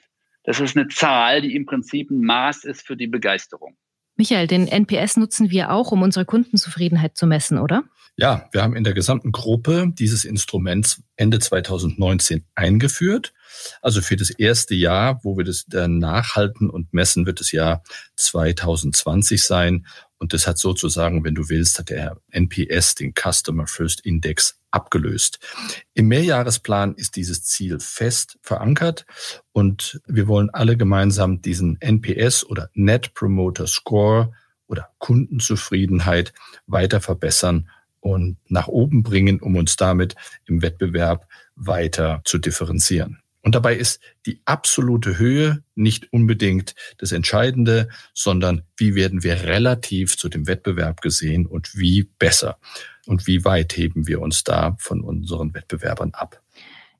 Das 0.44 0.60
ist 0.60 0.76
eine 0.76 0.88
Zahl, 0.88 1.42
die 1.42 1.54
im 1.54 1.66
Prinzip 1.66 2.10
ein 2.10 2.20
Maß 2.20 2.64
ist 2.64 2.87
für 2.87 2.96
die 2.96 3.08
Begeisterung. 3.08 3.76
Michael, 4.16 4.46
den 4.46 4.66
NPS 4.66 5.16
nutzen 5.16 5.50
wir 5.50 5.70
auch, 5.70 5.92
um 5.92 6.02
unsere 6.02 6.24
Kundenzufriedenheit 6.24 7.16
zu 7.16 7.26
messen, 7.26 7.58
oder? 7.58 7.84
Ja, 8.18 8.48
wir 8.50 8.62
haben 8.62 8.74
in 8.74 8.84
der 8.84 8.94
gesamten 8.94 9.30
Gruppe 9.30 9.88
dieses 9.92 10.24
Instruments 10.24 11.02
Ende 11.16 11.38
2019 11.38 12.46
eingeführt. 12.54 13.34
Also 13.82 14.00
für 14.00 14.16
das 14.16 14.30
erste 14.30 14.74
Jahr, 14.74 15.20
wo 15.22 15.36
wir 15.36 15.44
das 15.44 15.66
dann 15.68 15.98
nachhalten 15.98 16.70
und 16.70 16.94
messen, 16.94 17.26
wird 17.26 17.40
das 17.40 17.52
Jahr 17.52 17.82
2020 18.16 19.42
sein. 19.42 19.86
Und 20.18 20.32
das 20.32 20.46
hat 20.46 20.56
sozusagen, 20.56 21.24
wenn 21.24 21.34
du 21.34 21.50
willst, 21.50 21.78
hat 21.78 21.90
der 21.90 22.16
NPS, 22.30 22.94
den 22.94 23.12
Customer 23.12 23.66
First 23.66 24.00
Index, 24.06 24.58
abgelöst. 24.76 25.40
Im 25.94 26.08
Mehrjahresplan 26.08 26.94
ist 26.94 27.17
dieses 27.17 27.43
Ziel 27.43 27.81
fest 27.81 28.38
verankert 28.43 29.06
und 29.52 30.00
wir 30.06 30.28
wollen 30.28 30.50
alle 30.50 30.76
gemeinsam 30.76 31.40
diesen 31.40 31.81
NPS 31.81 32.44
oder 32.44 32.70
Net 32.75 33.14
Promoter 33.14 33.66
Score 33.66 34.33
oder 34.66 34.90
Kundenzufriedenheit 34.99 36.33
weiter 36.66 37.00
verbessern 37.00 37.68
und 38.00 38.37
nach 38.49 38.68
oben 38.68 39.02
bringen, 39.02 39.40
um 39.40 39.56
uns 39.56 39.76
damit 39.76 40.14
im 40.45 40.62
Wettbewerb 40.62 41.26
weiter 41.54 42.21
zu 42.25 42.38
differenzieren. 42.38 43.23
Und 43.46 43.54
dabei 43.54 43.76
ist 43.76 44.00
die 44.26 44.40
absolute 44.44 45.18
Höhe 45.18 45.62
nicht 45.76 46.12
unbedingt 46.12 46.74
das 46.98 47.12
Entscheidende, 47.12 47.88
sondern 48.12 48.64
wie 48.76 48.96
werden 48.96 49.22
wir 49.22 49.44
relativ 49.44 50.18
zu 50.18 50.28
dem 50.28 50.48
Wettbewerb 50.48 51.00
gesehen 51.00 51.46
und 51.46 51.76
wie 51.76 52.10
besser 52.18 52.58
und 53.06 53.28
wie 53.28 53.44
weit 53.44 53.76
heben 53.76 54.08
wir 54.08 54.20
uns 54.20 54.42
da 54.42 54.76
von 54.80 55.00
unseren 55.00 55.54
Wettbewerbern 55.54 56.10
ab. 56.12 56.42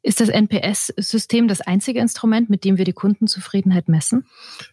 Ist 0.06 0.20
das 0.20 0.28
NPS-System 0.28 1.48
das 1.48 1.60
einzige 1.60 1.98
Instrument, 1.98 2.48
mit 2.48 2.62
dem 2.62 2.78
wir 2.78 2.84
die 2.84 2.92
Kundenzufriedenheit 2.92 3.88
messen? 3.88 4.25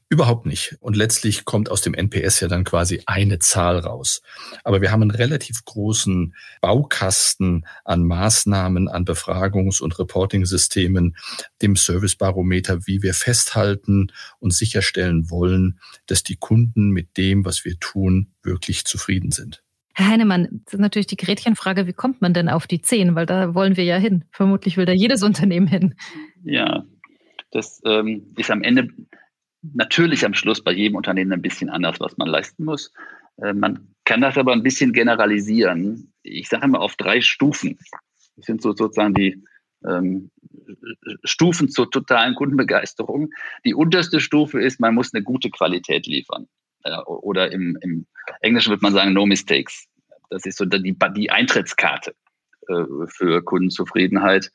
Überhaupt 0.07 0.45
nicht. 0.45 0.77
Und 0.79 0.95
letztlich 0.95 1.43
kommt 1.43 1.71
aus 1.71 1.81
dem 1.81 1.95
NPS 1.95 2.41
ja 2.41 2.47
dann 2.47 2.63
quasi 2.63 3.01
eine 3.07 3.39
Zahl 3.39 3.79
raus. 3.79 4.21
Aber 4.63 4.79
wir 4.81 4.91
haben 4.91 5.01
einen 5.01 5.09
relativ 5.09 5.65
großen 5.65 6.35
Baukasten 6.61 7.65
an 7.83 8.03
Maßnahmen, 8.03 8.87
an 8.87 9.05
Befragungs- 9.05 9.81
und 9.81 9.97
Reporting-Systemen, 9.97 11.17
dem 11.63 11.77
Servicebarometer, 11.77 12.85
wie 12.85 13.01
wir 13.01 13.15
festhalten 13.15 14.11
und 14.37 14.53
sicherstellen 14.53 15.31
wollen, 15.31 15.79
dass 16.05 16.21
die 16.21 16.35
Kunden 16.35 16.91
mit 16.91 17.17
dem, 17.17 17.43
was 17.43 17.65
wir 17.65 17.79
tun, 17.79 18.33
wirklich 18.43 18.85
zufrieden 18.85 19.31
sind. 19.31 19.63
Herr 19.93 20.07
Heinemann, 20.07 20.62
das 20.65 20.75
ist 20.75 20.79
natürlich 20.79 21.07
die 21.07 21.17
Gretchenfrage, 21.17 21.85
wie 21.88 21.93
kommt 21.93 22.21
man 22.21 22.33
denn 22.33 22.50
auf 22.50 22.65
die 22.65 22.81
10? 22.81 23.15
Weil 23.15 23.25
da 23.25 23.53
wollen 23.53 23.77
wir 23.77 23.83
ja 23.83 23.97
hin. 23.97 24.25
Vermutlich 24.31 24.77
will 24.77 24.85
da 24.85 24.91
jedes 24.91 25.21
Unternehmen 25.23 25.67
hin. 25.67 25.95
Ja, 26.43 26.83
das 27.51 27.81
ähm, 27.85 28.33
ist 28.35 28.50
am 28.50 28.63
Ende 28.63 28.89
natürlich 29.62 30.25
am 30.25 30.33
Schluss 30.33 30.63
bei 30.63 30.73
jedem 30.73 30.95
Unternehmen 30.95 31.31
ein 31.31 31.41
bisschen 31.41 31.69
anders, 31.69 32.00
was 32.00 32.17
man 32.17 32.27
leisten 32.27 32.65
muss. 32.65 32.91
Äh, 33.38 33.53
man 33.53 33.88
kann 34.03 34.21
das 34.21 34.38
aber 34.38 34.53
ein 34.53 34.63
bisschen 34.63 34.93
generalisieren. 34.93 36.12
Ich 36.23 36.50
sage 36.50 36.65
immer 36.65 36.81
auf 36.81 36.95
drei 36.95 37.21
Stufen. 37.21 37.77
Das 38.35 38.45
sind 38.45 38.62
so 38.62 38.71
sozusagen 38.71 39.13
die 39.13 39.43
ähm, 39.85 40.31
Stufen 41.23 41.69
zur 41.69 41.89
totalen 41.89 42.35
Kundenbegeisterung. 42.35 43.29
Die 43.65 43.73
unterste 43.73 44.19
Stufe 44.19 44.62
ist, 44.62 44.79
man 44.79 44.95
muss 44.95 45.13
eine 45.13 45.23
gute 45.23 45.50
Qualität 45.50 46.07
liefern. 46.07 46.47
Äh, 46.83 46.97
oder 47.05 47.51
im, 47.51 47.77
im 47.81 48.05
Englischen 48.41 48.69
würde 48.69 48.83
man 48.83 48.93
sagen, 48.93 49.13
no 49.13 49.25
mistakes. 49.25 49.87
Das 50.29 50.45
ist 50.45 50.57
so 50.57 50.65
die, 50.65 50.97
die 51.15 51.29
Eintrittskarte 51.29 52.15
äh, 52.67 52.83
für 53.07 53.43
Kundenzufriedenheit. 53.43 54.51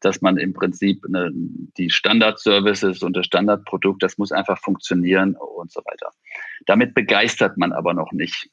dass 0.00 0.22
man 0.22 0.38
im 0.38 0.54
Prinzip 0.54 1.04
eine, 1.06 1.30
die 1.34 1.90
Standard-Services 1.90 3.02
und 3.02 3.14
das 3.14 3.26
Standardprodukt, 3.26 4.02
das 4.02 4.16
muss 4.16 4.32
einfach 4.32 4.58
funktionieren 4.58 5.36
und 5.36 5.70
so 5.70 5.80
weiter. 5.84 6.10
Damit 6.66 6.94
begeistert 6.94 7.58
man 7.58 7.72
aber 7.72 7.92
noch 7.92 8.12
nicht. 8.12 8.48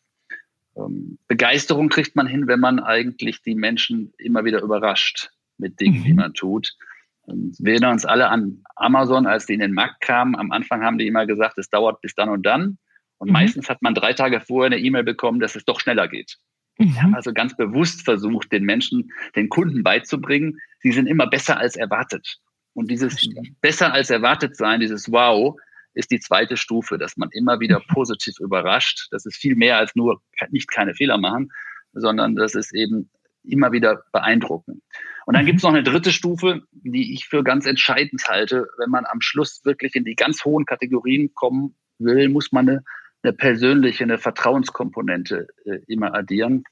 Ähm, 0.76 1.18
Begeisterung 1.28 1.90
kriegt 1.90 2.16
man 2.16 2.28
hin, 2.28 2.48
wenn 2.48 2.60
man 2.60 2.80
eigentlich 2.80 3.42
die 3.42 3.56
Menschen 3.56 4.14
immer 4.18 4.44
wieder 4.44 4.62
überrascht 4.62 5.32
mit 5.58 5.80
Dingen, 5.80 6.02
mhm. 6.02 6.04
die 6.04 6.14
man 6.14 6.34
tut. 6.34 6.76
Und 7.22 7.56
wir 7.60 7.74
erinnern 7.74 7.94
uns 7.94 8.06
alle 8.06 8.30
an 8.30 8.64
Amazon, 8.76 9.28
als 9.28 9.46
die 9.46 9.54
in 9.54 9.60
den 9.60 9.74
Markt 9.74 10.02
kamen. 10.02 10.36
Am 10.36 10.52
Anfang 10.52 10.84
haben 10.84 10.98
die 10.98 11.08
immer 11.08 11.26
gesagt, 11.26 11.58
es 11.58 11.70
dauert 11.70 12.02
bis 12.02 12.16
dann 12.16 12.30
und 12.30 12.44
dann. 12.46 12.78
Und 13.20 13.28
mhm. 13.28 13.34
meistens 13.34 13.70
hat 13.70 13.82
man 13.82 13.94
drei 13.94 14.14
Tage 14.14 14.42
vorher 14.42 14.68
eine 14.68 14.80
E-Mail 14.80 15.04
bekommen, 15.04 15.40
dass 15.40 15.56
es 15.56 15.66
doch 15.66 15.80
schneller 15.80 16.08
geht. 16.08 16.38
Mhm. 16.78 16.94
Wir 16.94 17.04
haben 17.04 17.16
also 17.16 17.34
ganz 17.34 17.56
bewusst 17.56 18.04
versucht, 18.04 18.52
den 18.52 18.64
Menschen, 18.64 19.12
den 19.36 19.50
Kunden 19.50 19.84
beizubringen, 19.84 20.58
sie 20.80 20.92
sind 20.92 21.08
immer 21.08 21.28
besser 21.28 21.58
als 21.58 21.76
erwartet. 21.76 22.40
Und 22.74 22.90
dieses 22.90 23.30
besser 23.62 23.94
als 23.94 24.10
erwartet 24.10 24.56
sein, 24.56 24.80
dieses 24.80 25.12
Wow, 25.12 25.56
ist 25.94 26.12
die 26.12 26.20
zweite 26.20 26.56
Stufe, 26.56 26.98
dass 26.98 27.18
man 27.18 27.30
immer 27.32 27.60
wieder 27.60 27.80
mhm. 27.80 27.94
positiv 27.94 28.40
überrascht. 28.40 29.08
Das 29.12 29.26
ist 29.26 29.38
viel 29.38 29.56
mehr 29.56 29.78
als 29.78 29.96
nur 29.96 30.22
nicht 30.50 30.72
keine 30.72 30.94
Fehler 30.96 31.18
machen, 31.18 31.52
sondern 31.94 32.36
das 32.36 32.56
ist 32.56 32.74
eben 32.74 33.10
immer 33.44 33.72
wieder 33.72 34.04
beeindrucken. 34.12 34.82
Und 35.26 35.34
dann 35.34 35.44
mhm. 35.44 35.48
gibt 35.48 35.58
es 35.58 35.64
noch 35.64 35.74
eine 35.74 35.84
dritte 35.84 36.12
Stufe, 36.12 36.62
die 36.72 37.14
ich 37.14 37.28
für 37.28 37.44
ganz 37.44 37.66
entscheidend 37.66 38.24
halte. 38.28 38.68
Wenn 38.78 38.90
man 38.90 39.06
am 39.06 39.22
Schluss 39.22 39.62
wirklich 39.66 39.96
in 39.96 40.06
die 40.06 40.16
ganz 40.16 40.46
hohen 40.46 40.66
Kategorien 40.66 41.34
kommen 41.34 41.76
will, 41.98 42.30
muss 42.30 42.52
man 42.52 42.70
eine 42.70 42.84
eine 43.24 43.34
persönliche, 43.34 44.04
eine 44.04 44.18
Vertrauenskomponente 44.18 45.48
äh, 45.66 45.80
immer 45.88 46.14
addieren. 46.14 46.64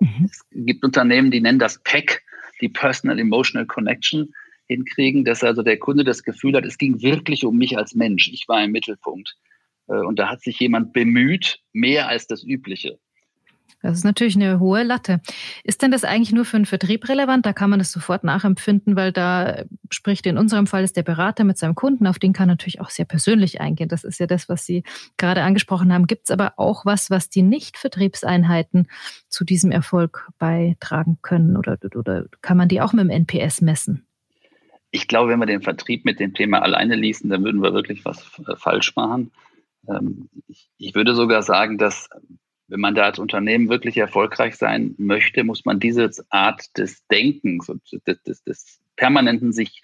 Mhm. 0.00 0.24
Es 0.24 0.44
gibt 0.50 0.84
Unternehmen, 0.84 1.30
die 1.30 1.40
nennen 1.40 1.58
das 1.58 1.82
PEC, 1.82 2.22
die 2.60 2.68
Personal 2.68 3.18
Emotional 3.18 3.66
Connection, 3.66 4.32
hinkriegen, 4.66 5.24
dass 5.24 5.44
also 5.44 5.62
der 5.62 5.78
Kunde 5.78 6.04
das 6.04 6.22
Gefühl 6.22 6.54
hat, 6.56 6.64
es 6.64 6.78
ging 6.78 7.02
wirklich 7.02 7.44
um 7.44 7.56
mich 7.56 7.76
als 7.76 7.94
Mensch. 7.94 8.28
Ich 8.32 8.48
war 8.48 8.64
im 8.64 8.72
Mittelpunkt. 8.72 9.36
Äh, 9.88 9.94
und 9.94 10.18
da 10.18 10.28
hat 10.28 10.42
sich 10.42 10.58
jemand 10.60 10.92
bemüht, 10.92 11.60
mehr 11.72 12.08
als 12.08 12.26
das 12.26 12.42
Übliche. 12.42 12.98
Das 13.80 13.96
ist 13.96 14.04
natürlich 14.04 14.36
eine 14.36 14.60
hohe 14.60 14.82
Latte. 14.82 15.20
Ist 15.64 15.82
denn 15.82 15.90
das 15.90 16.04
eigentlich 16.04 16.32
nur 16.32 16.44
für 16.44 16.56
den 16.56 16.66
Vertrieb 16.66 17.08
relevant? 17.08 17.46
Da 17.46 17.52
kann 17.52 17.70
man 17.70 17.78
das 17.78 17.92
sofort 17.92 18.24
nachempfinden, 18.24 18.96
weil 18.96 19.12
da 19.12 19.64
spricht 19.90 20.26
in 20.26 20.38
unserem 20.38 20.66
Fall 20.66 20.84
ist 20.84 20.96
der 20.96 21.02
Berater 21.02 21.44
mit 21.44 21.58
seinem 21.58 21.74
Kunden, 21.74 22.06
auf 22.06 22.18
den 22.18 22.32
kann 22.32 22.48
natürlich 22.48 22.80
auch 22.80 22.90
sehr 22.90 23.04
persönlich 23.04 23.60
eingehen. 23.60 23.88
Das 23.88 24.04
ist 24.04 24.20
ja 24.20 24.26
das, 24.26 24.48
was 24.48 24.66
Sie 24.66 24.82
gerade 25.16 25.42
angesprochen 25.42 25.92
haben. 25.92 26.06
Gibt 26.06 26.24
es 26.24 26.30
aber 26.30 26.54
auch 26.56 26.84
was, 26.84 27.10
was 27.10 27.30
die 27.30 27.42
Nicht-Vertriebseinheiten 27.42 28.88
zu 29.28 29.44
diesem 29.44 29.70
Erfolg 29.70 30.28
beitragen 30.38 31.18
können 31.22 31.56
oder, 31.56 31.78
oder 31.94 32.26
kann 32.40 32.56
man 32.56 32.68
die 32.68 32.80
auch 32.80 32.92
mit 32.92 33.04
dem 33.04 33.10
NPS 33.10 33.60
messen? 33.60 34.06
Ich 34.90 35.08
glaube, 35.08 35.30
wenn 35.30 35.40
wir 35.40 35.46
den 35.46 35.62
Vertrieb 35.62 36.04
mit 36.04 36.20
dem 36.20 36.34
Thema 36.34 36.60
alleine 36.62 36.96
ließen, 36.96 37.30
dann 37.30 37.44
würden 37.44 37.62
wir 37.62 37.72
wirklich 37.72 38.04
was 38.04 38.38
äh, 38.46 38.56
falsch 38.56 38.94
machen. 38.94 39.32
Ähm, 39.88 40.28
ich 40.76 40.94
würde 40.94 41.14
sogar 41.14 41.42
sagen, 41.42 41.78
dass 41.78 42.08
wenn 42.68 42.80
man 42.80 42.94
da 42.94 43.04
als 43.04 43.18
Unternehmen 43.18 43.68
wirklich 43.68 43.96
erfolgreich 43.96 44.56
sein 44.56 44.94
möchte, 44.98 45.44
muss 45.44 45.64
man 45.64 45.80
diese 45.80 46.10
Art 46.30 46.76
des 46.78 47.06
Denkens 47.08 47.68
und 47.68 47.82
des, 48.06 48.22
des, 48.22 48.42
des 48.44 48.80
permanenten 48.96 49.52
sich 49.52 49.82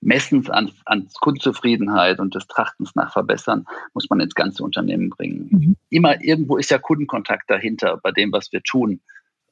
Messens 0.00 0.48
an, 0.48 0.70
an 0.84 1.08
Kundenzufriedenheit 1.20 2.20
und 2.20 2.34
des 2.34 2.46
Trachtens 2.46 2.94
nach 2.94 3.12
Verbessern, 3.12 3.66
muss 3.94 4.08
man 4.10 4.20
ins 4.20 4.34
ganze 4.34 4.62
Unternehmen 4.62 5.10
bringen. 5.10 5.48
Mhm. 5.50 5.76
Immer 5.90 6.22
irgendwo 6.22 6.56
ist 6.56 6.70
ja 6.70 6.78
Kundenkontakt 6.78 7.50
dahinter 7.50 7.98
bei 8.00 8.12
dem, 8.12 8.30
was 8.30 8.52
wir 8.52 8.62
tun. 8.62 9.00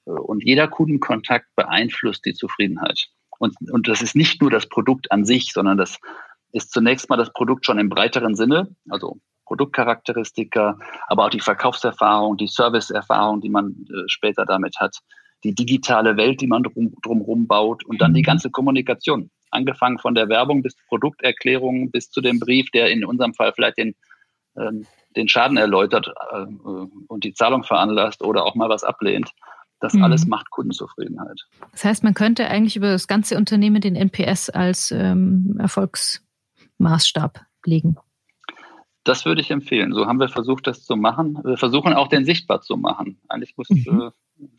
Und 0.04 0.44
jeder 0.44 0.68
Kundenkontakt 0.68 1.48
beeinflusst 1.56 2.24
die 2.24 2.34
Zufriedenheit. 2.34 3.08
Und, 3.38 3.56
und 3.72 3.88
das 3.88 4.02
ist 4.02 4.14
nicht 4.14 4.40
nur 4.40 4.50
das 4.50 4.68
Produkt 4.68 5.10
an 5.10 5.24
sich, 5.24 5.52
sondern 5.52 5.78
das 5.78 5.98
ist 6.52 6.70
zunächst 6.70 7.10
mal 7.10 7.16
das 7.16 7.32
Produkt 7.32 7.66
schon 7.66 7.78
im 7.78 7.88
breiteren 7.88 8.36
Sinne, 8.36 8.68
also 8.88 9.18
Produktcharakteristika, 9.46 10.78
aber 11.06 11.26
auch 11.26 11.30
die 11.30 11.40
Verkaufserfahrung, 11.40 12.36
die 12.36 12.48
Serviceerfahrung, 12.48 13.40
die 13.40 13.48
man 13.48 13.86
äh, 13.88 14.02
später 14.08 14.44
damit 14.44 14.76
hat, 14.78 14.98
die 15.44 15.54
digitale 15.54 16.16
Welt, 16.16 16.40
die 16.40 16.46
man 16.46 16.64
drum, 16.64 16.94
drumherum 17.02 17.46
baut 17.46 17.84
und 17.84 18.00
dann 18.00 18.14
die 18.14 18.20
mhm. 18.20 18.26
ganze 18.26 18.50
Kommunikation. 18.50 19.30
Angefangen 19.50 19.98
von 19.98 20.14
der 20.14 20.28
Werbung 20.28 20.62
bis 20.62 20.74
Produkterklärung 20.88 21.90
bis 21.90 22.10
zu 22.10 22.20
dem 22.20 22.40
Brief, 22.40 22.70
der 22.72 22.90
in 22.90 23.04
unserem 23.04 23.34
Fall 23.34 23.52
vielleicht 23.54 23.78
den, 23.78 23.94
äh, 24.56 24.72
den 25.14 25.28
Schaden 25.28 25.56
erläutert 25.56 26.12
äh, 26.32 26.46
und 27.06 27.24
die 27.24 27.32
Zahlung 27.32 27.62
veranlasst 27.64 28.22
oder 28.22 28.44
auch 28.44 28.54
mal 28.54 28.68
was 28.68 28.84
ablehnt. 28.84 29.30
Das 29.80 29.92
mhm. 29.92 30.04
alles 30.04 30.26
macht 30.26 30.50
Kundenzufriedenheit. 30.50 31.40
Das 31.72 31.84
heißt, 31.84 32.02
man 32.02 32.14
könnte 32.14 32.48
eigentlich 32.48 32.76
über 32.76 32.90
das 32.90 33.06
ganze 33.06 33.36
Unternehmen 33.36 33.80
den 33.80 33.94
NPS 33.94 34.50
als 34.50 34.90
ähm, 34.90 35.56
Erfolgsmaßstab 35.60 37.42
legen. 37.64 37.96
Das 39.06 39.24
würde 39.24 39.40
ich 39.40 39.52
empfehlen. 39.52 39.94
So 39.94 40.06
haben 40.06 40.18
wir 40.18 40.28
versucht, 40.28 40.66
das 40.66 40.84
zu 40.84 40.96
machen. 40.96 41.38
Wir 41.44 41.56
versuchen 41.56 41.94
auch 41.94 42.08
den 42.08 42.24
sichtbar 42.24 42.60
zu 42.60 42.76
machen. 42.76 43.20
Eigentlich 43.28 43.56
muss, 43.56 43.70
mhm. 43.70 44.10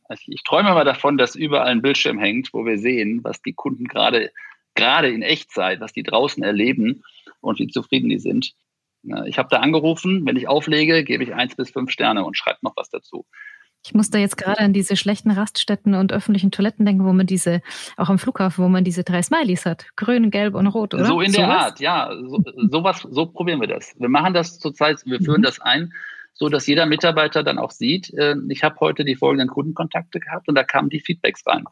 äh, 0.09 0.15
ich 0.25 0.41
träume 0.43 0.73
mal 0.73 0.85
davon, 0.85 1.17
dass 1.17 1.35
überall 1.35 1.67
ein 1.67 1.81
Bildschirm 1.81 2.17
hängt, 2.17 2.53
wo 2.53 2.65
wir 2.65 2.79
sehen, 2.79 3.25
was 3.25 3.41
die 3.41 3.51
Kunden 3.51 3.89
gerade, 3.89 4.31
gerade 4.73 5.09
in 5.09 5.21
Echtzeit, 5.21 5.81
was 5.81 5.91
die 5.91 6.03
draußen 6.03 6.41
erleben 6.43 7.03
und 7.41 7.59
wie 7.59 7.67
zufrieden 7.67 8.07
die 8.07 8.19
sind. 8.19 8.53
Ich 9.25 9.37
habe 9.37 9.49
da 9.51 9.57
angerufen, 9.57 10.25
wenn 10.25 10.37
ich 10.37 10.47
auflege, 10.47 11.03
gebe 11.03 11.23
ich 11.23 11.33
eins 11.33 11.55
bis 11.55 11.71
fünf 11.71 11.91
Sterne 11.91 12.23
und 12.23 12.37
schreibe 12.37 12.59
noch 12.61 12.75
was 12.77 12.89
dazu. 12.89 13.25
Ich 13.87 13.93
muss 13.93 14.09
da 14.09 14.17
jetzt 14.17 14.37
gerade 14.37 14.59
an 14.59 14.73
diese 14.73 14.97
schlechten 14.97 15.31
Raststätten 15.31 15.93
und 15.93 16.11
öffentlichen 16.11 16.51
Toiletten 16.51 16.85
denken, 16.85 17.05
wo 17.05 17.13
man 17.13 17.25
diese, 17.25 17.61
auch 17.95 18.09
am 18.09 18.19
Flughafen, 18.19 18.61
wo 18.61 18.67
man 18.67 18.83
diese 18.83 19.05
drei 19.05 19.21
Smileys 19.21 19.65
hat. 19.65 19.85
Grün, 19.95 20.29
gelb 20.29 20.55
und 20.55 20.67
rot, 20.67 20.93
oder? 20.93 21.05
So 21.05 21.21
in 21.21 21.31
der 21.31 21.45
sowas? 21.45 21.63
Art, 21.63 21.79
ja. 21.79 22.11
So, 22.27 22.43
sowas, 22.69 23.07
so 23.09 23.27
probieren 23.27 23.61
wir 23.61 23.69
das. 23.69 23.95
Wir 23.97 24.09
machen 24.09 24.33
das 24.33 24.59
zurzeit, 24.59 25.01
wir 25.05 25.21
führen 25.21 25.39
mhm. 25.39 25.45
das 25.45 25.61
ein, 25.61 25.93
so 26.33 26.49
dass 26.49 26.67
jeder 26.67 26.85
Mitarbeiter 26.85 27.43
dann 27.43 27.59
auch 27.59 27.71
sieht, 27.71 28.13
äh, 28.13 28.35
ich 28.49 28.61
habe 28.61 28.75
heute 28.81 29.05
die 29.05 29.15
folgenden 29.15 29.47
Kundenkontakte 29.47 30.19
gehabt 30.19 30.49
und 30.49 30.55
da 30.55 30.65
kamen 30.65 30.89
die 30.89 30.99
Feedbacks 30.99 31.47
rein. 31.47 31.63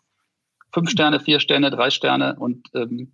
Fünf 0.74 0.90
Sterne, 0.92 1.20
vier 1.20 1.42
Sterne, 1.42 1.70
drei 1.70 1.90
Sterne 1.90 2.38
und 2.40 2.66
ähm, 2.74 3.12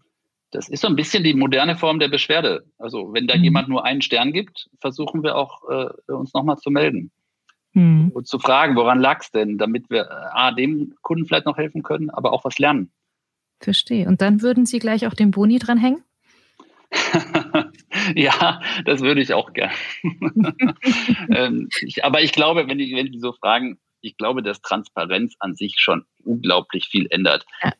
das 0.51 0.70
ist 0.70 0.81
so 0.81 0.88
ein 0.88 0.96
bisschen 0.96 1.24
die 1.24 1.34
moderne 1.34 1.75
Form 1.75 1.98
der 1.98 2.10
Beschwerde. 2.10 2.65
Also 2.77 3.13
wenn 3.13 3.25
da 3.25 3.36
mhm. 3.36 3.46
jemand 3.46 3.67
nur 3.67 3.84
einen 3.84 4.03
Stern 4.03 4.31
gibt, 4.31 4.70
versuchen 4.79 5.24
wir 5.24 5.38
auch 5.38 5.63
äh, 5.72 6.12
uns 6.12 6.36
nochmal 6.36 6.58
zu 6.58 6.70
melden. 6.70 7.12
Mhm. 7.73 8.11
Und 8.13 8.27
zu 8.27 8.39
fragen, 8.39 8.75
woran 8.75 8.99
lag 8.99 9.21
es 9.21 9.31
denn, 9.31 9.57
damit 9.57 9.89
wir 9.89 10.01
äh, 10.01 10.29
A, 10.31 10.51
dem 10.51 10.95
Kunden 11.01 11.25
vielleicht 11.25 11.45
noch 11.45 11.57
helfen 11.57 11.83
können, 11.83 12.09
aber 12.09 12.33
auch 12.33 12.43
was 12.43 12.59
lernen. 12.59 12.91
Verstehe. 13.59 14.07
Und 14.07 14.21
dann 14.21 14.41
würden 14.41 14.65
Sie 14.65 14.79
gleich 14.79 15.07
auch 15.07 15.13
den 15.13 15.31
Boni 15.31 15.59
dranhängen? 15.59 16.03
ja, 18.15 18.61
das 18.85 19.01
würde 19.01 19.21
ich 19.21 19.33
auch 19.33 19.53
gerne. 19.53 19.73
ähm, 21.31 21.69
ich, 21.81 22.03
aber 22.03 22.21
ich 22.21 22.33
glaube, 22.33 22.67
wenn, 22.67 22.77
die, 22.77 22.93
wenn 22.95 23.11
Sie 23.11 23.19
so 23.19 23.31
fragen, 23.33 23.79
ich 24.01 24.17
glaube, 24.17 24.41
dass 24.41 24.61
Transparenz 24.61 25.35
an 25.39 25.55
sich 25.55 25.75
schon 25.77 26.03
unglaublich 26.23 26.87
viel 26.87 27.07
ändert. 27.11 27.45
Ja. 27.63 27.71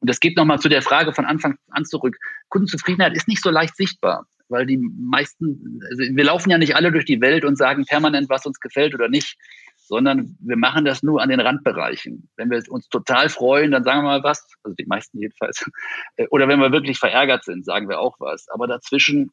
Und 0.00 0.10
das 0.10 0.20
geht 0.20 0.36
nochmal 0.36 0.58
zu 0.58 0.68
der 0.68 0.82
Frage 0.82 1.12
von 1.12 1.26
Anfang 1.26 1.56
an 1.70 1.84
zurück. 1.84 2.16
Kundenzufriedenheit 2.48 3.14
ist 3.14 3.28
nicht 3.28 3.42
so 3.42 3.50
leicht 3.50 3.76
sichtbar 3.76 4.26
weil 4.48 4.66
die 4.66 4.78
meisten, 4.78 5.80
also 5.90 6.02
wir 6.02 6.24
laufen 6.24 6.50
ja 6.50 6.58
nicht 6.58 6.76
alle 6.76 6.92
durch 6.92 7.04
die 7.04 7.20
Welt 7.20 7.44
und 7.44 7.56
sagen 7.56 7.84
permanent, 7.84 8.28
was 8.28 8.46
uns 8.46 8.60
gefällt 8.60 8.94
oder 8.94 9.08
nicht, 9.08 9.36
sondern 9.76 10.36
wir 10.40 10.56
machen 10.56 10.84
das 10.84 11.02
nur 11.02 11.22
an 11.22 11.28
den 11.28 11.40
Randbereichen. 11.40 12.28
Wenn 12.36 12.50
wir 12.50 12.62
uns 12.68 12.88
total 12.88 13.28
freuen, 13.28 13.70
dann 13.70 13.84
sagen 13.84 14.00
wir 14.00 14.08
mal 14.08 14.22
was, 14.22 14.46
also 14.62 14.74
die 14.74 14.86
meisten 14.86 15.18
jedenfalls, 15.18 15.64
oder 16.30 16.48
wenn 16.48 16.60
wir 16.60 16.72
wirklich 16.72 16.98
verärgert 16.98 17.44
sind, 17.44 17.64
sagen 17.64 17.88
wir 17.88 18.00
auch 18.00 18.16
was. 18.18 18.48
Aber 18.48 18.66
dazwischen 18.66 19.30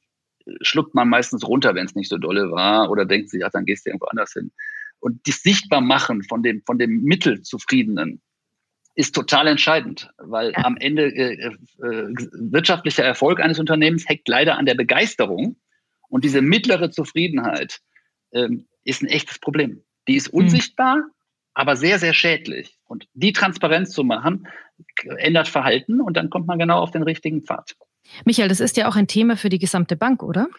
schluckt 0.61 0.93
man 0.93 1.09
meistens 1.09 1.47
runter, 1.47 1.73
wenn 1.75 1.85
es 1.85 1.95
nicht 1.95 2.09
so 2.09 2.17
dolle 2.17 2.51
war, 2.51 2.89
oder 2.89 3.05
denkt 3.05 3.29
sich, 3.29 3.45
ach, 3.45 3.51
dann 3.51 3.65
gehst 3.65 3.85
du 3.85 3.89
irgendwo 3.89 4.07
anders 4.07 4.33
hin. 4.33 4.51
Und 4.99 5.27
das 5.27 5.41
Sichtbarmachen 5.41 6.23
von 6.23 6.43
dem, 6.43 6.61
von 6.65 6.77
dem 6.77 7.03
Mittelzufriedenen, 7.03 8.21
ist 8.95 9.15
total 9.15 9.47
entscheidend, 9.47 10.11
weil 10.17 10.51
ja. 10.51 10.65
am 10.65 10.77
Ende 10.77 11.05
äh, 11.05 11.33
äh, 11.45 11.51
wirtschaftlicher 11.79 13.03
Erfolg 13.03 13.39
eines 13.39 13.59
Unternehmens 13.59 14.07
hängt 14.07 14.27
leider 14.27 14.57
an 14.57 14.65
der 14.65 14.75
Begeisterung 14.75 15.57
und 16.09 16.23
diese 16.23 16.41
mittlere 16.41 16.91
Zufriedenheit 16.91 17.79
äh, 18.31 18.49
ist 18.83 19.01
ein 19.01 19.07
echtes 19.07 19.39
Problem. 19.39 19.83
Die 20.07 20.15
ist 20.15 20.31
mhm. 20.31 20.41
unsichtbar, 20.41 20.97
mhm. 20.97 21.11
aber 21.53 21.75
sehr, 21.75 21.97
sehr 21.97 22.13
schädlich. 22.13 22.77
Und 22.85 23.07
die 23.13 23.33
Transparenz 23.33 23.91
zu 23.91 24.03
machen, 24.03 24.47
ändert 25.17 25.47
Verhalten 25.47 26.01
und 26.01 26.15
dann 26.15 26.29
kommt 26.29 26.47
man 26.47 26.59
genau 26.59 26.79
auf 26.79 26.91
den 26.91 27.03
richtigen 27.03 27.43
Pfad. 27.43 27.75
Michael, 28.25 28.49
das 28.49 28.59
ist 28.59 28.77
ja 28.77 28.87
auch 28.87 28.95
ein 28.95 29.07
Thema 29.07 29.37
für 29.37 29.49
die 29.49 29.59
gesamte 29.59 29.95
Bank, 29.95 30.23
oder? 30.23 30.49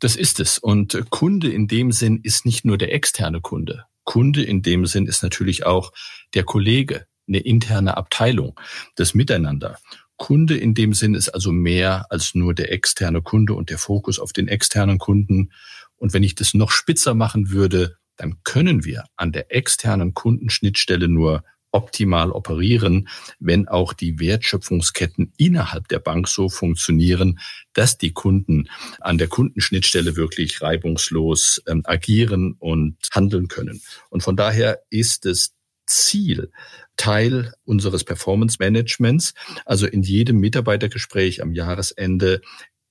Das 0.00 0.16
ist 0.16 0.40
es. 0.40 0.58
Und 0.58 1.10
Kunde 1.10 1.50
in 1.50 1.68
dem 1.68 1.92
Sinn 1.92 2.20
ist 2.22 2.44
nicht 2.44 2.64
nur 2.64 2.78
der 2.78 2.92
externe 2.92 3.40
Kunde. 3.40 3.84
Kunde 4.04 4.42
in 4.42 4.62
dem 4.62 4.86
Sinn 4.86 5.06
ist 5.06 5.22
natürlich 5.22 5.66
auch 5.66 5.92
der 6.34 6.44
Kollege, 6.44 7.06
eine 7.30 7.38
interne 7.38 7.96
Abteilung, 7.96 8.60
das 8.96 9.14
Miteinander. 9.14 9.78
Kunde 10.20 10.54
in 10.58 10.74
dem 10.74 10.92
Sinn 10.92 11.14
ist 11.14 11.30
also 11.30 11.50
mehr 11.50 12.04
als 12.10 12.34
nur 12.34 12.52
der 12.52 12.70
externe 12.72 13.22
Kunde 13.22 13.54
und 13.54 13.70
der 13.70 13.78
Fokus 13.78 14.18
auf 14.18 14.34
den 14.34 14.48
externen 14.48 14.98
Kunden. 14.98 15.50
Und 15.96 16.12
wenn 16.12 16.22
ich 16.22 16.34
das 16.34 16.52
noch 16.52 16.70
spitzer 16.70 17.14
machen 17.14 17.50
würde, 17.50 17.96
dann 18.16 18.36
können 18.44 18.84
wir 18.84 19.06
an 19.16 19.32
der 19.32 19.54
externen 19.54 20.12
Kundenschnittstelle 20.12 21.08
nur 21.08 21.42
optimal 21.72 22.32
operieren, 22.32 23.08
wenn 23.38 23.68
auch 23.68 23.92
die 23.92 24.18
Wertschöpfungsketten 24.18 25.32
innerhalb 25.38 25.88
der 25.88 26.00
Bank 26.00 26.28
so 26.28 26.48
funktionieren, 26.48 27.38
dass 27.72 27.96
die 27.96 28.12
Kunden 28.12 28.68
an 29.00 29.18
der 29.18 29.28
Kundenschnittstelle 29.28 30.16
wirklich 30.16 30.60
reibungslos 30.60 31.62
ähm, 31.66 31.82
agieren 31.84 32.56
und 32.58 32.96
handeln 33.12 33.48
können. 33.48 33.80
Und 34.10 34.22
von 34.22 34.36
daher 34.36 34.82
ist 34.90 35.26
es 35.26 35.54
Ziel, 35.90 36.50
Teil 36.96 37.52
unseres 37.64 38.04
Performance 38.04 38.56
Managements. 38.60 39.34
Also 39.64 39.86
in 39.86 40.02
jedem 40.02 40.38
Mitarbeitergespräch 40.38 41.42
am 41.42 41.52
Jahresende 41.52 42.40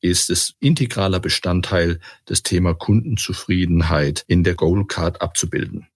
ist 0.01 0.29
es 0.29 0.55
integraler 0.59 1.19
Bestandteil, 1.19 1.99
das 2.25 2.43
Thema 2.43 2.73
Kundenzufriedenheit 2.73 4.23
in 4.27 4.43
der 4.43 4.55
Goal 4.55 4.85
Card 4.85 5.21
abzubilden. 5.21 5.87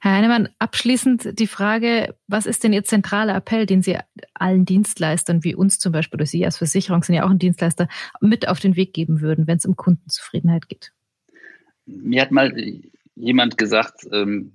Herr 0.00 0.12
Heinemann, 0.12 0.48
abschließend 0.58 1.38
die 1.38 1.46
Frage, 1.46 2.16
was 2.26 2.46
ist 2.46 2.64
denn 2.64 2.72
Ihr 2.72 2.84
zentraler 2.84 3.36
Appell, 3.36 3.66
den 3.66 3.82
Sie 3.82 3.98
allen 4.34 4.64
Dienstleistern 4.64 5.44
wie 5.44 5.54
uns 5.54 5.78
zum 5.78 5.92
Beispiel, 5.92 6.16
oder 6.16 6.26
Sie 6.26 6.44
als 6.44 6.58
Versicherung 6.58 7.02
sind 7.04 7.14
ja 7.14 7.24
auch 7.24 7.30
ein 7.30 7.38
Dienstleister, 7.38 7.88
mit 8.20 8.48
auf 8.48 8.58
den 8.58 8.76
Weg 8.76 8.92
geben 8.92 9.20
würden, 9.20 9.46
wenn 9.46 9.58
es 9.58 9.66
um 9.66 9.76
Kundenzufriedenheit 9.76 10.68
geht? 10.68 10.92
Mir 11.86 12.22
hat 12.22 12.32
mal 12.32 12.52
jemand 13.14 13.58
gesagt, 13.58 14.08
ähm, 14.12 14.52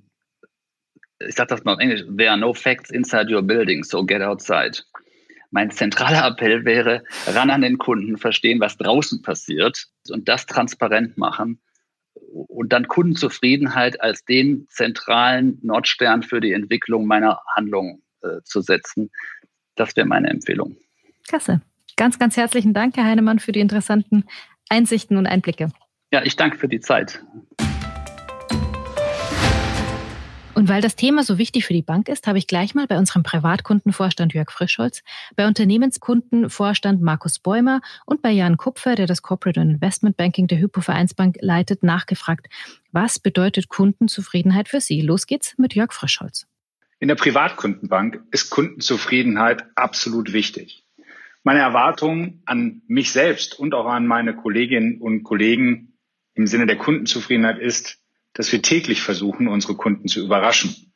ich 1.19 1.35
sage 1.35 1.47
das 1.47 1.63
mal 1.63 1.73
auf 1.73 1.79
Englisch, 1.79 2.03
there 2.17 2.29
are 2.29 2.39
no 2.39 2.53
facts 2.53 2.89
inside 2.89 3.33
your 3.33 3.41
building, 3.41 3.83
so 3.83 4.03
get 4.03 4.21
outside. 4.21 4.79
Mein 5.51 5.71
zentraler 5.71 6.27
Appell 6.27 6.65
wäre, 6.65 7.03
ran 7.27 7.49
an 7.49 7.61
den 7.61 7.77
Kunden, 7.77 8.17
verstehen, 8.17 8.59
was 8.59 8.77
draußen 8.77 9.21
passiert 9.21 9.87
und 10.09 10.27
das 10.27 10.45
transparent 10.45 11.17
machen 11.17 11.61
und 12.31 12.73
dann 12.73 12.87
Kundenzufriedenheit 12.87 14.01
als 14.01 14.25
den 14.25 14.67
zentralen 14.69 15.59
Nordstern 15.61 16.23
für 16.23 16.41
die 16.41 16.51
Entwicklung 16.51 17.05
meiner 17.05 17.39
Handlung 17.55 18.01
äh, 18.21 18.41
zu 18.43 18.61
setzen. 18.61 19.11
Das 19.75 19.95
wäre 19.95 20.07
meine 20.07 20.29
Empfehlung. 20.29 20.75
Klasse. 21.27 21.61
Ganz, 21.95 22.19
ganz 22.19 22.35
herzlichen 22.35 22.73
Dank, 22.73 22.97
Herr 22.97 23.05
Heinemann, 23.05 23.39
für 23.39 23.51
die 23.51 23.61
interessanten 23.61 24.25
Einsichten 24.69 25.17
und 25.17 25.27
Einblicke. 25.27 25.71
Ja, 26.11 26.23
ich 26.23 26.35
danke 26.35 26.57
für 26.57 26.67
die 26.67 26.81
Zeit. 26.81 27.23
Und 30.65 30.69
weil 30.69 30.81
das 30.81 30.95
Thema 30.95 31.21
so 31.21 31.37
wichtig 31.37 31.63
für 31.63 31.73
die 31.73 31.83
Bank 31.83 32.09
ist, 32.09 32.25
habe 32.25 32.39
ich 32.39 32.47
gleich 32.47 32.73
mal 32.73 32.87
bei 32.87 32.97
unserem 32.97 33.21
Privatkundenvorstand 33.21 34.33
Jörg 34.33 34.49
Frischholz, 34.49 35.03
bei 35.35 35.45
Unternehmenskundenvorstand 35.45 37.03
Markus 37.03 37.37
Bäumer 37.37 37.81
und 38.07 38.23
bei 38.23 38.31
Jan 38.31 38.57
Kupfer, 38.57 38.95
der 38.95 39.05
das 39.05 39.21
Corporate 39.21 39.59
und 39.59 39.69
Investment 39.69 40.17
Banking 40.17 40.47
der 40.47 40.57
Hypovereinsbank 40.57 41.37
leitet, 41.39 41.83
nachgefragt, 41.83 42.47
was 42.91 43.19
bedeutet 43.19 43.69
Kundenzufriedenheit 43.69 44.67
für 44.67 44.81
Sie? 44.81 45.01
Los 45.01 45.27
geht's 45.27 45.55
mit 45.59 45.75
Jörg 45.75 45.93
Frischholz. 45.93 46.47
In 46.97 47.09
der 47.09 47.15
Privatkundenbank 47.15 48.23
ist 48.31 48.49
Kundenzufriedenheit 48.49 49.65
absolut 49.75 50.33
wichtig. 50.33 50.83
Meine 51.43 51.59
Erwartung 51.59 52.41
an 52.47 52.81
mich 52.87 53.11
selbst 53.11 53.59
und 53.59 53.75
auch 53.75 53.85
an 53.85 54.07
meine 54.07 54.35
Kolleginnen 54.35 54.99
und 54.99 55.21
Kollegen 55.21 55.93
im 56.33 56.47
Sinne 56.47 56.65
der 56.65 56.77
Kundenzufriedenheit 56.77 57.59
ist, 57.59 57.99
dass 58.35 58.51
wir 58.51 58.61
täglich 58.61 59.01
versuchen, 59.01 59.47
unsere 59.47 59.75
Kunden 59.75 60.07
zu 60.07 60.23
überraschen. 60.23 60.91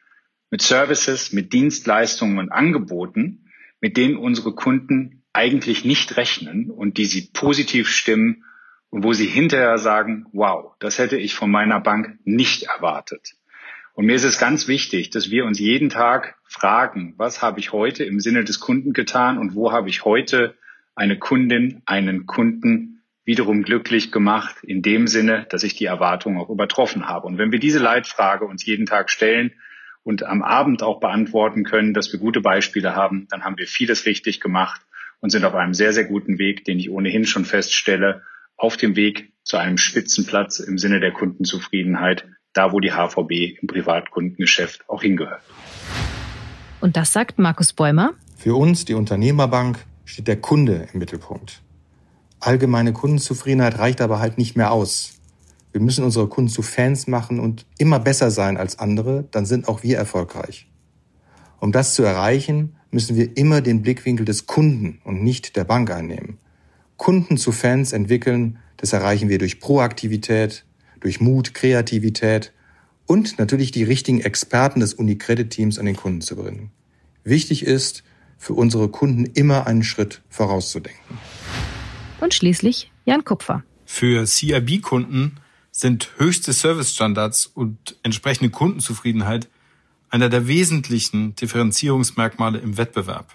Mit 0.51 0.61
Services, 0.61 1.31
mit 1.31 1.53
Dienstleistungen 1.53 2.37
und 2.37 2.51
Angeboten, 2.51 3.49
mit 3.81 3.97
denen 3.97 4.17
unsere 4.17 4.53
Kunden 4.53 5.23
eigentlich 5.33 5.85
nicht 5.85 6.17
rechnen 6.17 6.69
und 6.69 6.97
die 6.97 7.05
sie 7.05 7.29
positiv 7.33 7.87
stimmen 7.87 8.43
und 8.89 9.03
wo 9.03 9.13
sie 9.13 9.27
hinterher 9.27 9.77
sagen, 9.77 10.25
wow, 10.33 10.75
das 10.79 10.97
hätte 10.97 11.17
ich 11.17 11.33
von 11.33 11.49
meiner 11.49 11.79
Bank 11.79 12.19
nicht 12.25 12.63
erwartet. 12.63 13.35
Und 13.93 14.05
mir 14.05 14.15
ist 14.15 14.23
es 14.23 14.39
ganz 14.39 14.67
wichtig, 14.67 15.09
dass 15.09 15.29
wir 15.29 15.45
uns 15.45 15.59
jeden 15.59 15.89
Tag 15.89 16.37
fragen, 16.43 17.13
was 17.17 17.41
habe 17.41 17.59
ich 17.59 17.71
heute 17.71 18.03
im 18.03 18.19
Sinne 18.19 18.43
des 18.43 18.59
Kunden 18.59 18.93
getan 18.93 19.37
und 19.37 19.55
wo 19.55 19.71
habe 19.71 19.89
ich 19.89 20.03
heute 20.03 20.55
eine 20.95 21.17
Kundin, 21.17 21.81
einen 21.85 22.25
Kunden 22.25 22.98
wiederum 23.29 23.61
glücklich 23.61 24.11
gemacht 24.11 24.55
in 24.63 24.81
dem 24.81 25.05
Sinne, 25.05 25.45
dass 25.51 25.61
ich 25.61 25.75
die 25.75 25.85
Erwartungen 25.85 26.39
auch 26.39 26.49
übertroffen 26.49 27.07
habe. 27.07 27.27
Und 27.27 27.37
wenn 27.37 27.51
wir 27.51 27.59
diese 27.59 27.77
Leitfrage 27.77 28.43
uns 28.43 28.65
jeden 28.65 28.87
Tag 28.87 29.11
stellen 29.11 29.51
und 30.01 30.23
am 30.23 30.41
Abend 30.41 30.81
auch 30.81 30.99
beantworten 30.99 31.63
können, 31.63 31.93
dass 31.93 32.11
wir 32.11 32.19
gute 32.19 32.41
Beispiele 32.41 32.95
haben, 32.95 33.27
dann 33.29 33.43
haben 33.43 33.55
wir 33.59 33.67
vieles 33.67 34.07
richtig 34.07 34.41
gemacht 34.41 34.81
und 35.19 35.29
sind 35.29 35.45
auf 35.45 35.53
einem 35.53 35.75
sehr, 35.75 35.93
sehr 35.93 36.05
guten 36.05 36.39
Weg, 36.39 36.65
den 36.65 36.79
ich 36.79 36.89
ohnehin 36.89 37.23
schon 37.23 37.45
feststelle, 37.45 38.23
auf 38.57 38.77
dem 38.77 38.95
Weg 38.95 39.31
zu 39.43 39.57
einem 39.57 39.77
Spitzenplatz 39.77 40.59
im 40.59 40.79
Sinne 40.79 40.99
der 40.99 41.11
Kundenzufriedenheit, 41.11 42.25
da 42.53 42.71
wo 42.71 42.79
die 42.79 42.93
HVB 42.93 43.61
im 43.61 43.67
Privatkundengeschäft 43.67 44.89
auch 44.89 45.03
hingehört. 45.03 45.43
Und 46.81 46.97
das 46.97 47.13
sagt 47.13 47.37
Markus 47.37 47.73
Bäumer. 47.73 48.15
Für 48.37 48.55
uns, 48.55 48.85
die 48.85 48.95
Unternehmerbank, 48.95 49.85
steht 50.03 50.27
der 50.27 50.41
Kunde 50.41 50.87
im 50.93 50.97
Mittelpunkt. 50.97 51.61
Allgemeine 52.41 52.93
Kundenzufriedenheit 52.93 53.79
reicht 53.79 53.99
aber 53.99 54.19
halt 54.19 54.37
nicht 54.37 54.55
mehr 54.55 54.71
aus. 54.71 55.15
Wir 55.73 55.81
müssen 55.81 56.05
unsere 56.05 56.27
Kunden 56.27 56.49
zu 56.49 56.61
Fans 56.61 57.05
machen 57.07 57.39
und 57.39 57.65
immer 57.77 57.99
besser 57.99 58.31
sein 58.31 58.55
als 58.57 58.79
andere, 58.79 59.25
dann 59.31 59.45
sind 59.45 59.67
auch 59.67 59.83
wir 59.83 59.97
erfolgreich. 59.97 60.67
Um 61.59 61.73
das 61.73 61.93
zu 61.95 62.03
erreichen, 62.03 62.77
müssen 62.91 63.17
wir 63.17 63.35
immer 63.37 63.61
den 63.61 63.81
Blickwinkel 63.81 64.25
des 64.25 64.47
Kunden 64.47 64.99
und 65.03 65.21
nicht 65.21 65.57
der 65.57 65.65
Bank 65.65 65.91
einnehmen. 65.91 66.37
Kunden 66.95 67.37
zu 67.37 67.51
Fans 67.51 67.91
entwickeln, 67.91 68.57
das 68.77 68.93
erreichen 68.93 69.27
wir 69.27 69.37
durch 69.37 69.59
Proaktivität, 69.59 70.65
durch 71.01 71.19
Mut, 71.19 71.53
Kreativität 71.53 72.53
und 73.05 73.37
natürlich 73.37 73.71
die 73.71 73.83
richtigen 73.83 74.21
Experten 74.21 74.79
des 74.79 74.93
Unicredit-Teams 74.93 75.77
an 75.77 75.85
den 75.85 75.95
Kunden 75.97 76.21
zu 76.21 76.37
bringen. 76.37 76.71
Wichtig 77.25 77.65
ist, 77.65 78.03
für 78.37 78.53
unsere 78.53 78.87
Kunden 78.87 79.25
immer 79.25 79.67
einen 79.67 79.83
Schritt 79.83 80.21
vorauszudenken 80.29 81.17
und 82.21 82.33
schließlich 82.33 82.91
Jan 83.05 83.23
Kupfer. 83.23 83.63
Für 83.85 84.25
CIB-Kunden 84.25 85.37
sind 85.71 86.11
höchste 86.17 86.53
Servicestandards 86.53 87.45
und 87.47 87.97
entsprechende 88.03 88.49
Kundenzufriedenheit 88.49 89.49
einer 90.09 90.29
der 90.29 90.47
wesentlichen 90.47 91.35
Differenzierungsmerkmale 91.35 92.59
im 92.59 92.77
Wettbewerb. 92.77 93.33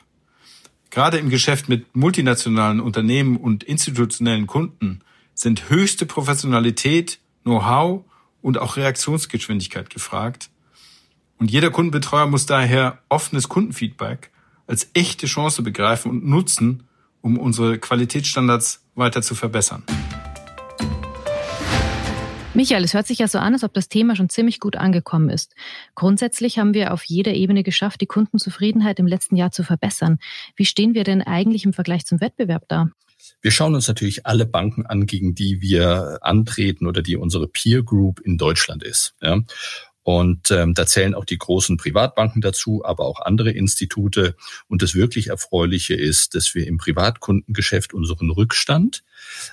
Gerade 0.91 1.19
im 1.19 1.31
Geschäft 1.31 1.69
mit 1.69 1.97
multinationalen 1.97 2.81
Unternehmen 2.81 3.37
und 3.37 3.65
institutionellen 3.65 4.47
Kunden 4.47 5.01
sind 5.35 5.69
höchste 5.69 6.07
Professionalität, 6.07 7.19
Know-how 7.43 8.05
und 8.43 8.59
auch 8.59 8.77
Reaktionsgeschwindigkeit 8.77 9.91
gefragt. 9.91 10.51
Und 11.39 11.51
jeder 11.51 11.71
Kundenbetreuer 11.71 12.27
muss 12.27 12.47
daher 12.47 12.99
offenes 13.09 13.49
Kundenfeedback 13.49 14.31
als 14.67 14.89
echte 14.95 15.27
Chance 15.27 15.63
begreifen 15.63 16.11
und 16.11 16.27
nutzen, 16.27 16.85
um 17.25 17.39
unsere 17.39 17.79
Qualitätsstandards 17.79 18.85
weiter 18.95 19.23
zu 19.23 19.35
verbessern. 19.35 19.83
Michael, 22.53 22.85
es 22.85 22.95
hört 22.95 23.07
sich 23.07 23.19
ja 23.19 23.27
so 23.27 23.39
an, 23.39 23.55
als 23.55 23.65
ob 23.65 23.73
das 23.73 23.89
Thema 23.89 24.15
schon 24.15 24.29
ziemlich 24.29 24.61
gut 24.61 24.77
angekommen 24.77 25.31
ist. 25.31 25.55
Grundsätzlich 25.97 26.59
haben 26.59 26.75
wir 26.75 26.93
auf 26.93 27.03
jeder 27.03 27.33
Ebene 27.33 27.65
geschafft, 27.65 28.01
die 28.03 28.07
Kundenzufriedenheit 28.07 29.01
im 29.01 29.07
letzten 29.07 29.37
Jahr 29.37 29.51
zu 29.51 29.65
verbessern. 29.65 30.19
Wie 30.55 30.67
stehen 30.67 30.95
wir 30.95 31.03
denn 31.03 31.23
eigentlich 31.23 31.65
im 31.65 31.73
Vergleich 31.73 32.05
zum 32.05 32.21
Wettbewerb 32.21 32.65
da? 32.69 32.91
Wir 33.41 33.51
schauen 33.51 33.75
uns 33.75 33.89
natürlich 33.89 34.27
alle 34.27 34.45
Banken 34.45 34.85
an, 34.85 35.07
gegen 35.07 35.35
die 35.35 35.63
wir 35.63 36.19
antreten 36.21 36.87
oder 36.87 37.01
die 37.01 37.17
unsere 37.17 37.49
Peer 37.49 37.83
Group 37.83 38.21
in 38.21 38.37
Deutschland 38.37 38.85
ist. 38.85 39.15
Ja. 39.23 39.41
Und 40.05 40.51
ähm, 40.51 40.75
da 40.75 40.87
zählen 40.87 41.15
auch 41.15 41.25
die 41.25 41.39
großen 41.39 41.79
Privatbanken 41.79 42.43
dazu, 42.43 42.85
aber 42.85 43.07
auch 43.07 43.21
andere 43.21 43.51
Institute. 43.51 44.37
Und 44.69 44.83
das 44.83 44.95
wirklich 44.95 45.29
Erfreuliche 45.29 45.95
ist, 45.95 46.35
dass 46.35 46.55
wir 46.55 46.67
im 46.67 46.77
Privatkundengeschäft 46.77 47.95
unseren 47.95 48.31
Rückstand, 48.31 49.03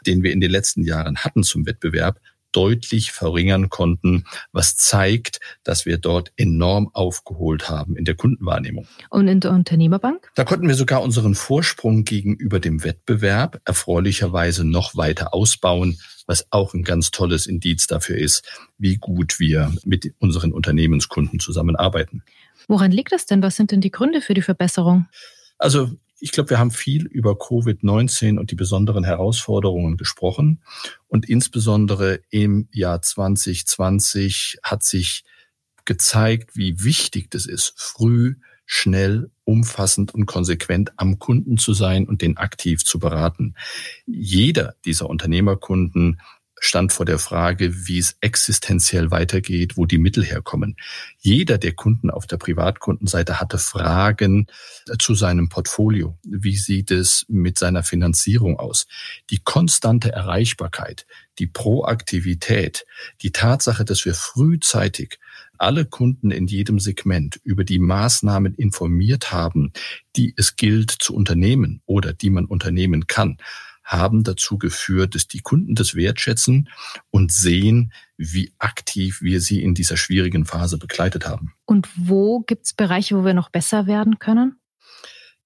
den 0.05 0.23
wir 0.23 0.33
in 0.33 0.41
den 0.41 0.51
letzten 0.51 0.83
Jahren 0.83 1.17
hatten 1.19 1.43
zum 1.43 1.65
Wettbewerb, 1.65 2.19
deutlich 2.51 3.11
verringern 3.11 3.69
konnten, 3.69 4.25
was 4.51 4.75
zeigt, 4.75 5.39
dass 5.63 5.85
wir 5.85 5.97
dort 5.97 6.31
enorm 6.35 6.89
aufgeholt 6.93 7.69
haben 7.69 7.95
in 7.95 8.05
der 8.05 8.15
Kundenwahrnehmung. 8.15 8.87
Und 9.09 9.27
in 9.27 9.39
der 9.39 9.51
Unternehmerbank? 9.51 10.29
Da 10.35 10.43
konnten 10.43 10.67
wir 10.67 10.75
sogar 10.75 11.01
unseren 11.01 11.35
Vorsprung 11.35 12.03
gegenüber 12.03 12.59
dem 12.59 12.83
Wettbewerb 12.83 13.61
erfreulicherweise 13.65 14.65
noch 14.65 14.95
weiter 14.95 15.33
ausbauen, 15.33 15.97
was 16.27 16.47
auch 16.51 16.73
ein 16.73 16.84
ganz 16.84 17.12
tolles 17.12 17.45
Indiz 17.45 17.88
dafür 17.88 18.17
ist, 18.17 18.43
wie 18.77 18.97
gut 18.97 19.39
wir 19.39 19.73
mit 19.84 20.13
unseren 20.19 20.51
Unternehmenskunden 20.51 21.39
zusammenarbeiten. 21.39 22.23
Woran 22.67 22.91
liegt 22.91 23.12
das 23.12 23.25
denn? 23.25 23.41
Was 23.41 23.55
sind 23.55 23.71
denn 23.71 23.81
die 23.81 23.91
Gründe 23.91 24.21
für 24.21 24.34
die 24.34 24.41
Verbesserung? 24.41 25.07
Also 25.57 25.91
ich 26.19 26.31
glaube, 26.31 26.51
wir 26.51 26.60
haben 26.60 26.71
viel 26.71 27.07
über 27.07 27.31
Covid-19 27.31 28.38
und 28.38 28.51
die 28.51 28.55
besonderen 28.55 29.03
Herausforderungen 29.03 29.97
gesprochen. 29.97 30.62
Und 31.07 31.27
insbesondere 31.27 32.21
im 32.29 32.67
Jahr 32.71 33.01
2020 33.01 34.60
hat 34.63 34.84
sich 34.84 35.23
gezeigt, 35.86 36.55
wie 36.55 36.84
wichtig 36.84 37.31
das 37.31 37.47
ist, 37.47 37.73
früh, 37.75 38.36
schnell, 38.65 39.32
umfassend 39.43 40.13
und 40.13 40.26
konsequent 40.26 40.91
am 40.97 41.19
Kunden 41.19 41.58
zu 41.58 41.74
sein 41.74 42.08
und 42.08 42.21
den 42.21 42.38
aktiv 42.38 42.86
zu 42.86 43.00
beraten. 43.00 43.56
Jeder 44.06 44.76
dieser 44.86 45.10
Unternehmerkunden 45.10 46.21
stand 46.63 46.93
vor 46.93 47.08
der 47.08 47.17
Frage, 47.17 47.88
wie 47.88 47.97
es 47.97 48.15
existenziell 48.21 49.10
weitergeht, 49.10 49.78
wo 49.78 49.88
die 49.88 49.97
Mittel 49.97 50.24
herkommen. 50.24 50.78
Jeder 51.17 51.58
der 51.58 51.74
Kunden 51.74 52.12
auf 52.12 52.28
der 52.28 52.38
Privatkundenseite 52.38 53.39
hatte 53.39 53.58
Fragen 53.58 54.45
zu 55.00 55.15
seinem 55.15 55.50
Portfolio. 55.50 56.19
Wie 56.24 56.56
sieht 56.56 56.91
es 56.91 57.26
mit 57.28 57.58
seiner 57.58 57.82
Finanzierung 57.82 58.60
aus? 58.60 58.86
Die 59.32 59.39
konstante 59.39 60.12
Erreichbarkeit, 60.12 61.08
die 61.39 61.47
Proaktivität, 61.47 62.86
die 63.24 63.32
Tatsache, 63.32 63.84
dass 63.84 64.06
wir 64.06 64.13
frühzeitig 64.13 65.17
alle 65.62 65.86
Kunden 65.86 66.32
in 66.32 66.47
jedem 66.47 66.80
Segment 66.80 67.39
über 67.43 67.63
die 67.63 67.80
Maßnahmen 67.80 68.56
informiert 68.56 69.32
haben, 69.32 69.71
die 70.15 70.34
es 70.36 70.56
gilt 70.56 70.91
zu 70.91 71.13
unternehmen 71.13 71.82
oder 71.86 72.13
die 72.13 72.30
man 72.30 72.45
unternehmen 72.45 73.08
kann, 73.08 73.38
haben 73.84 74.24
dazu 74.24 74.58
geführt, 74.58 75.15
dass 75.15 75.28
die 75.28 75.41
Kunden 75.41 75.76
das 75.76 75.95
wertschätzen 75.95 76.69
und 77.10 77.32
sehen, 77.32 77.91
wie 78.17 78.54
aktiv 78.58 79.21
wir 79.21 79.41
sie 79.41 79.62
in 79.62 79.74
dieser 79.74 79.97
schwierigen 79.97 80.45
Phase 80.45 80.78
begleitet 80.78 81.28
haben. 81.28 81.54
Und 81.65 81.89
wo 81.95 82.39
gibt 82.39 82.65
es 82.65 82.74
Bereiche, 82.74 83.17
wo 83.17 83.26
wir 83.26 83.34
noch 83.34 83.50
besser 83.50 83.88
werden 83.88 84.19
können? 84.19 84.58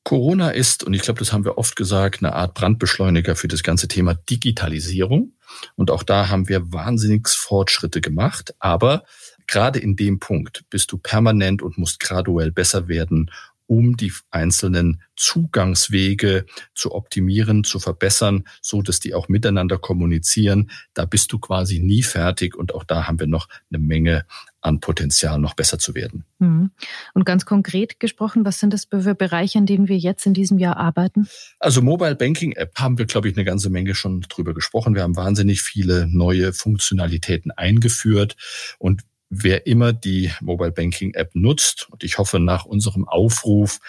Corona 0.04 0.52
ist, 0.52 0.84
und 0.84 0.94
ich 0.94 1.02
glaube, 1.02 1.20
das 1.20 1.34
haben 1.34 1.46
wir 1.46 1.58
oft 1.58 1.76
gesagt, 1.76 2.22
eine 2.22 2.34
Art 2.34 2.54
Brandbeschleuniger 2.54 3.36
für 3.36 3.48
das 3.48 3.64
ganze 3.64 3.88
Thema 3.88 4.14
Digitalisierung. 4.14 5.34
Und 5.76 5.90
auch 5.90 6.04
da 6.04 6.30
haben 6.30 6.48
wir 6.48 6.72
wahnsinnig 6.72 7.28
Fortschritte 7.28 8.02
gemacht. 8.02 8.54
Aber 8.60 9.04
gerade 9.48 9.80
in 9.80 9.96
dem 9.96 10.20
Punkt 10.20 10.66
bist 10.70 10.92
du 10.92 10.98
permanent 10.98 11.62
und 11.62 11.78
musst 11.78 12.00
graduell 12.00 12.52
besser 12.52 12.88
werden, 12.88 13.32
um 13.68 13.98
die 13.98 14.14
einzelnen 14.30 15.02
Zugangswege 15.16 16.46
zu 16.76 16.94
optimieren, 16.94 17.64
zu 17.64 17.80
verbessern, 17.80 18.44
so 18.62 18.82
dass 18.82 19.00
die 19.00 19.14
auch 19.14 19.28
miteinander 19.28 19.78
kommunizieren. 19.78 20.70
Da 20.94 21.06
bist 21.06 21.32
du 21.32 21.40
quasi 21.40 21.80
nie 21.80 22.04
fertig 22.04 22.56
und 22.56 22.76
auch 22.76 22.84
da 22.84 23.08
haben 23.08 23.20
wir 23.20 23.28
noch 23.28 23.48
eine 23.72 23.80
Menge 23.80 24.26
an 24.62 24.80
Potenzial, 24.80 25.40
noch 25.40 25.54
besser 25.54 25.80
zu 25.80 25.96
werden. 25.96 26.26
Mhm. 26.40 26.72
Und 27.14 27.26
ganz 27.26 27.46
konkret 27.46 28.00
gesprochen, 28.00 28.46
was 28.46 28.60
sind 28.60 28.74
das 28.74 28.86
für 28.86 29.16
Bereiche, 29.16 29.58
in 29.58 29.66
denen 29.66 29.88
wir 29.88 29.98
jetzt 29.98 30.26
in 30.26 30.34
diesem 30.34 30.58
Jahr 30.58 30.78
arbeiten? 30.78 31.28
Also 31.60 31.82
Mobile 31.82 32.16
Banking 32.16 32.54
App 32.54 32.76
haben 32.76 32.98
wir, 32.98 33.06
glaube 33.06 33.30
ich, 33.30 33.38
eine 33.38 33.46
ganze 33.46 33.70
Menge 33.70 33.96
schon 33.96 34.22
drüber 34.22 34.54
gesprochen. 34.54 34.96
Wir 34.96 35.04
haben 35.04 35.16
wahnsinnig 35.16 35.62
viele 35.62 36.08
neue 36.08 36.52
Funktionalitäten 36.52 37.52
eingeführt 37.52 38.36
und 38.80 39.04
wer 39.44 39.68
immer 39.68 39.94
die 39.94 40.32
Mobile 40.42 40.72
Banking 40.72 41.14
App 41.14 41.32
nutzt, 41.34 41.88
und 41.92 42.04
ich 42.04 42.18
hoffe 42.18 42.40
nach 42.40 42.66
unserem 42.66 43.08
Aufruf, 43.08 43.80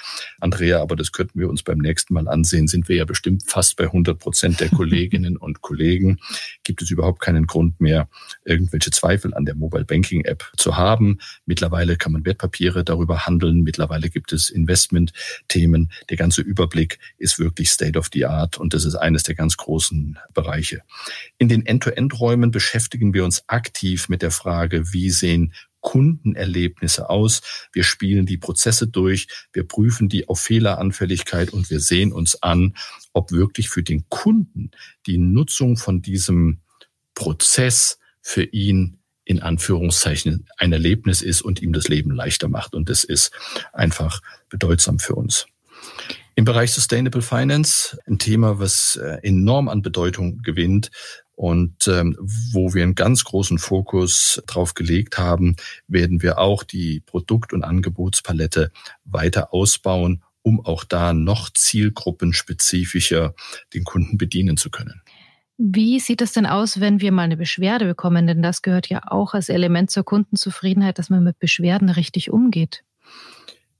Andrea, 0.41 0.81
aber 0.81 0.97
das 0.97 1.13
könnten 1.13 1.39
wir 1.39 1.49
uns 1.49 1.63
beim 1.63 1.79
nächsten 1.79 2.15
Mal 2.15 2.29
ansehen, 2.29 2.67
sind 2.67 2.89
wir 2.89 2.97
ja 2.97 3.05
bestimmt 3.05 3.45
fast 3.47 3.77
bei 3.77 3.85
100 3.85 4.19
Prozent 4.19 4.61
der 4.61 4.69
Kolleginnen 4.77 5.37
und 5.37 5.61
Kollegen, 5.61 6.19
gibt 6.65 6.83
es 6.83 6.91
überhaupt 6.91 7.21
keinen 7.21 7.47
Grund 7.47 7.81
mehr, 7.81 8.09
irgendwelche 8.45 8.91
Zweifel 8.91 9.35
an 9.35 9.45
der 9.45 9.55
Mobile 9.55 9.85
Banking 9.85 10.25
App 10.25 10.51
zu 10.57 10.77
haben. 10.77 11.19
Mittlerweile 11.45 11.97
kann 11.97 12.13
man 12.13 12.25
Wertpapiere 12.25 12.85
darüber 12.85 13.27
handeln. 13.27 13.63
Mittlerweile 13.63 14.11
gibt 14.11 14.33
es 14.33 14.51
Investment-Themen. 14.51 15.91
Der 16.11 16.17
ganze 16.17 16.43
Überblick 16.43 16.99
ist 17.19 17.39
wirklich 17.39 17.71
State 17.71 17.99
of 17.99 18.09
the 18.13 18.27
Art 18.27 18.59
und 18.59 18.75
das 18.75 18.85
ist 18.85 18.97
eines 18.97 19.23
der 19.23 19.35
ganz 19.35 19.57
großen 19.57 20.19
Bereiche. 20.35 20.83
In 21.39 21.49
den 21.49 21.65
End-to-End-Räumen 21.65 22.51
beschäftigen 22.51 23.15
wir 23.15 23.25
uns 23.25 23.45
aktiv 23.49 24.09
mit 24.09 24.23
der 24.23 24.31
Frage, 24.31 24.93
wie 24.93 25.11
sehen 25.11 25.36
sehen 25.37 25.53
Kundenerlebnisse 25.81 27.09
aus. 27.09 27.43
Wir 27.73 27.85
spielen 27.85 28.27
die 28.27 28.39
Prozesse 28.39 28.89
durch, 28.89 29.29
wir 29.53 29.63
prüfen 29.63 30.09
die 30.09 30.29
auf 30.29 30.41
Fehleranfälligkeit 30.41 31.51
und 31.53 31.71
wir 31.71 31.79
sehen 31.79 32.13
uns 32.13 32.43
an, 32.43 32.75
ob 33.13 33.31
wirklich 33.31 33.69
für 33.69 33.85
den 33.85 34.09
Kunden 34.09 34.73
die 35.07 35.19
Nutzung 35.19 35.77
von 35.77 36.03
diesem 36.03 36.61
Prozess 37.15 37.99
für 38.21 38.43
ihn 38.43 38.99
in 39.25 39.41
Anführungszeichen 39.41 40.49
ein 40.57 40.73
Erlebnis 40.73 41.23
ist 41.23 41.43
und 41.43 41.63
ihm 41.63 41.73
das 41.73 41.89
Leben 41.89 42.11
leichter 42.11 42.49
macht. 42.49 42.75
Und 42.75 42.89
das 42.89 43.05
ist 43.05 43.31
einfach 43.73 44.23
bedeutsam 44.49 44.99
für 44.99 45.15
uns. 45.15 45.47
Im 46.35 46.45
Bereich 46.45 46.73
Sustainable 46.73 47.23
Finance, 47.23 47.99
ein 48.07 48.19
Thema, 48.19 48.59
was 48.59 48.97
äh, 48.97 49.19
enorm 49.23 49.69
an 49.69 49.83
Bedeutung 49.83 50.43
gewinnt, 50.43 50.91
und 51.37 51.87
ähm, 51.87 52.17
wo 52.53 52.75
wir 52.75 52.83
einen 52.83 52.95
ganz 52.95 53.23
großen 53.25 53.59
Fokus 53.59 54.43
drauf 54.47 54.75
gelegt 54.75 55.19
haben, 55.19 55.57
werden 55.87 56.23
wir 56.23 56.39
auch 56.39 56.65
die 56.65 57.01
Produkt- 57.01 57.53
und 57.53 57.63
Angebotspalette 57.63 58.73
weiter 59.05 59.53
ausbauen, 59.53 60.25
um 60.43 60.65
auch 60.65 60.83
da 60.85 61.13
noch 61.13 61.51
zielgruppenspezifischer 61.51 63.35
den 63.75 63.85
Kunden 63.85 64.17
bedienen 64.17 64.57
zu 64.57 64.71
können. 64.71 65.03
Wie 65.59 66.01
sieht 66.01 66.23
es 66.23 66.33
denn 66.33 66.47
aus, 66.47 66.81
wenn 66.81 67.01
wir 67.01 67.13
mal 67.13 67.23
eine 67.23 67.37
Beschwerde 67.37 67.85
bekommen? 67.85 68.27
Denn 68.27 68.43
das 68.43 68.63
gehört 68.63 68.89
ja 68.89 69.03
auch 69.07 69.35
als 69.35 69.49
Element 69.49 69.91
zur 69.91 70.05
Kundenzufriedenheit, 70.05 70.99
dass 70.99 71.11
man 71.11 71.23
mit 71.23 71.39
Beschwerden 71.39 71.91
richtig 71.91 72.31
umgeht. 72.31 72.83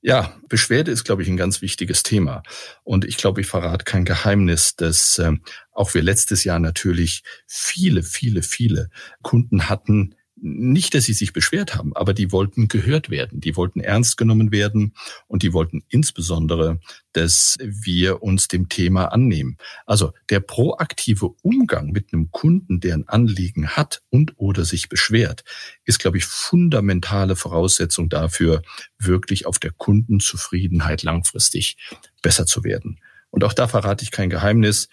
Ja, 0.07 0.41
Beschwerde 0.49 0.93
ist, 0.93 1.03
glaube 1.03 1.25
ich, 1.25 1.29
ein 1.29 1.37
ganz 1.37 1.63
wichtiges 1.63 2.05
Thema. 2.05 2.45
Und 2.85 3.05
ich 3.05 3.17
glaube, 3.17 3.41
ich 3.41 3.49
verrate 3.49 3.85
kein 3.85 4.05
Geheimnis, 4.05 4.77
dass 4.77 5.19
äh, 5.19 5.33
auch 5.73 5.95
wir 5.95 6.03
letztes 6.03 6.45
Jahr 6.45 6.61
natürlich 6.61 7.25
viele, 7.49 8.05
viele, 8.05 8.43
viele 8.43 8.89
Kunden 9.23 9.69
hatten, 9.69 10.15
nicht, 10.37 10.95
dass 10.95 11.05
sie 11.05 11.15
sich 11.15 11.33
beschwert 11.33 11.75
haben, 11.75 11.97
aber 11.97 12.13
die 12.13 12.31
wollten 12.31 12.69
gehört 12.69 13.09
werden, 13.09 13.41
die 13.41 13.57
wollten 13.57 13.81
ernst 13.81 14.17
genommen 14.17 14.53
werden 14.53 14.95
und 15.27 15.43
die 15.43 15.53
wollten 15.53 15.83
insbesondere, 15.89 16.79
dass 17.13 17.57
wir 17.61 18.23
uns 18.23 18.49
dem 18.49 18.69
Thema 18.69 19.07
annehmen. 19.07 19.57
Also 19.87 20.13
der 20.29 20.41
proaktive 20.41 21.35
Umgang 21.43 21.91
mit 21.91 22.13
einem 22.13 22.31
Kunden, 22.31 22.81
der 22.81 22.95
ein 22.95 23.09
Anliegen 23.09 23.69
hat 23.69 24.03
und 24.11 24.35
oder 24.37 24.65
sich 24.65 24.89
beschwert, 24.91 25.43
ist, 25.85 25.99
glaube 25.99 26.19
ich, 26.19 26.27
fundamentale 26.27 27.35
Voraussetzung 27.35 28.11
dafür, 28.11 28.63
wirklich 28.99 29.47
auf 29.47 29.59
der 29.59 29.73
Kundenzufriedenheit 29.73 31.03
langfristig 31.03 31.77
besser 32.21 32.45
zu 32.45 32.63
werden. 32.63 33.01
Und 33.31 33.45
auch 33.45 33.53
da 33.53 33.69
verrate 33.69 34.03
ich 34.03 34.11
kein 34.11 34.31
Geheimnis. 34.31 34.89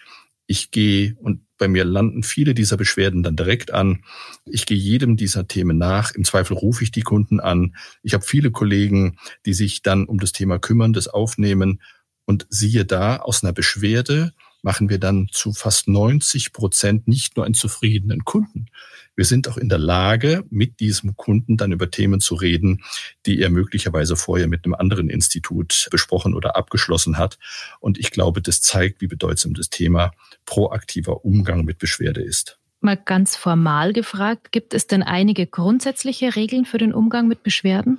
Ich 0.46 0.70
gehe 0.70 1.16
und 1.16 1.40
bei 1.56 1.68
mir 1.68 1.84
landen 1.84 2.22
viele 2.22 2.54
dieser 2.54 2.76
Beschwerden 2.76 3.22
dann 3.22 3.36
direkt 3.36 3.72
an. 3.72 4.04
Ich 4.44 4.66
gehe 4.66 4.76
jedem 4.76 5.16
dieser 5.16 5.46
Themen 5.46 5.78
nach. 5.78 6.12
Im 6.12 6.24
Zweifel 6.24 6.56
rufe 6.56 6.82
ich 6.82 6.90
die 6.90 7.02
Kunden 7.02 7.40
an. 7.40 7.76
Ich 8.02 8.14
habe 8.14 8.24
viele 8.24 8.50
Kollegen, 8.50 9.18
die 9.46 9.54
sich 9.54 9.82
dann 9.82 10.06
um 10.06 10.18
das 10.18 10.32
Thema 10.32 10.58
kümmern, 10.58 10.92
das 10.92 11.08
aufnehmen. 11.08 11.80
Und 12.26 12.46
siehe 12.48 12.84
da, 12.84 13.16
aus 13.16 13.44
einer 13.44 13.52
Beschwerde 13.52 14.32
machen 14.64 14.88
wir 14.88 14.98
dann 14.98 15.28
zu 15.30 15.52
fast 15.52 15.88
90 15.88 16.52
Prozent 16.54 17.06
nicht 17.06 17.36
nur 17.36 17.44
einen 17.44 17.54
zufriedenen 17.54 18.24
Kunden. 18.24 18.66
Wir 19.14 19.26
sind 19.26 19.46
auch 19.46 19.58
in 19.58 19.68
der 19.68 19.78
Lage, 19.78 20.42
mit 20.50 20.80
diesem 20.80 21.16
Kunden 21.16 21.56
dann 21.58 21.70
über 21.70 21.90
Themen 21.90 22.18
zu 22.18 22.34
reden, 22.34 22.82
die 23.26 23.40
er 23.40 23.50
möglicherweise 23.50 24.16
vorher 24.16 24.48
mit 24.48 24.64
einem 24.64 24.74
anderen 24.74 25.10
Institut 25.10 25.86
besprochen 25.90 26.34
oder 26.34 26.56
abgeschlossen 26.56 27.18
hat. 27.18 27.38
Und 27.78 27.98
ich 27.98 28.10
glaube, 28.10 28.40
das 28.40 28.62
zeigt, 28.62 29.02
wie 29.02 29.06
bedeutsam 29.06 29.52
das 29.52 29.68
Thema 29.68 30.12
proaktiver 30.46 31.24
Umgang 31.24 31.64
mit 31.64 31.78
Beschwerde 31.78 32.22
ist. 32.22 32.58
Mal 32.80 32.96
ganz 32.96 33.36
formal 33.36 33.92
gefragt, 33.92 34.52
gibt 34.52 34.74
es 34.74 34.86
denn 34.86 35.02
einige 35.02 35.46
grundsätzliche 35.46 36.36
Regeln 36.36 36.66
für 36.66 36.78
den 36.78 36.92
Umgang 36.92 37.28
mit 37.28 37.42
Beschwerden? 37.42 37.98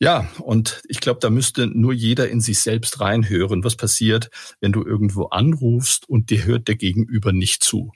Ja, 0.00 0.28
und 0.40 0.82
ich 0.88 1.00
glaube, 1.00 1.20
da 1.20 1.30
müsste 1.30 1.66
nur 1.68 1.92
jeder 1.92 2.28
in 2.28 2.40
sich 2.40 2.60
selbst 2.60 3.00
reinhören, 3.00 3.62
was 3.62 3.76
passiert, 3.76 4.28
wenn 4.60 4.72
du 4.72 4.84
irgendwo 4.84 5.26
anrufst 5.26 6.08
und 6.08 6.30
dir 6.30 6.44
hört 6.44 6.66
der 6.66 6.74
Gegenüber 6.74 7.32
nicht 7.32 7.62
zu. 7.62 7.92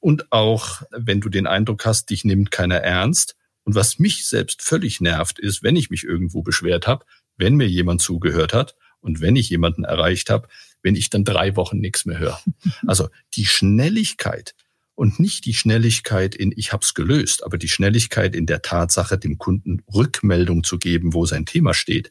Und 0.00 0.32
auch, 0.32 0.82
wenn 0.90 1.20
du 1.20 1.28
den 1.28 1.46
Eindruck 1.46 1.86
hast, 1.86 2.10
dich 2.10 2.24
nimmt 2.24 2.50
keiner 2.50 2.76
ernst. 2.76 3.36
Und 3.62 3.74
was 3.74 3.98
mich 3.98 4.26
selbst 4.26 4.62
völlig 4.62 5.00
nervt, 5.00 5.38
ist, 5.38 5.62
wenn 5.62 5.76
ich 5.76 5.90
mich 5.90 6.04
irgendwo 6.04 6.42
beschwert 6.42 6.86
habe, 6.86 7.04
wenn 7.36 7.54
mir 7.54 7.68
jemand 7.68 8.00
zugehört 8.00 8.52
hat 8.52 8.76
und 9.00 9.20
wenn 9.20 9.36
ich 9.36 9.48
jemanden 9.48 9.84
erreicht 9.84 10.30
habe, 10.30 10.48
wenn 10.86 10.94
ich 10.94 11.10
dann 11.10 11.24
drei 11.24 11.56
Wochen 11.56 11.78
nichts 11.78 12.06
mehr 12.06 12.20
höre. 12.20 12.40
Also 12.86 13.08
die 13.34 13.44
Schnelligkeit, 13.44 14.54
und 14.94 15.20
nicht 15.20 15.44
die 15.44 15.52
Schnelligkeit 15.52 16.34
in 16.34 16.54
ich 16.56 16.72
hab's 16.72 16.94
gelöst, 16.94 17.44
aber 17.44 17.58
die 17.58 17.68
Schnelligkeit 17.68 18.34
in 18.34 18.46
der 18.46 18.62
Tatsache, 18.62 19.18
dem 19.18 19.36
Kunden 19.36 19.82
Rückmeldung 19.92 20.64
zu 20.64 20.78
geben, 20.78 21.12
wo 21.12 21.26
sein 21.26 21.44
Thema 21.44 21.74
steht, 21.74 22.10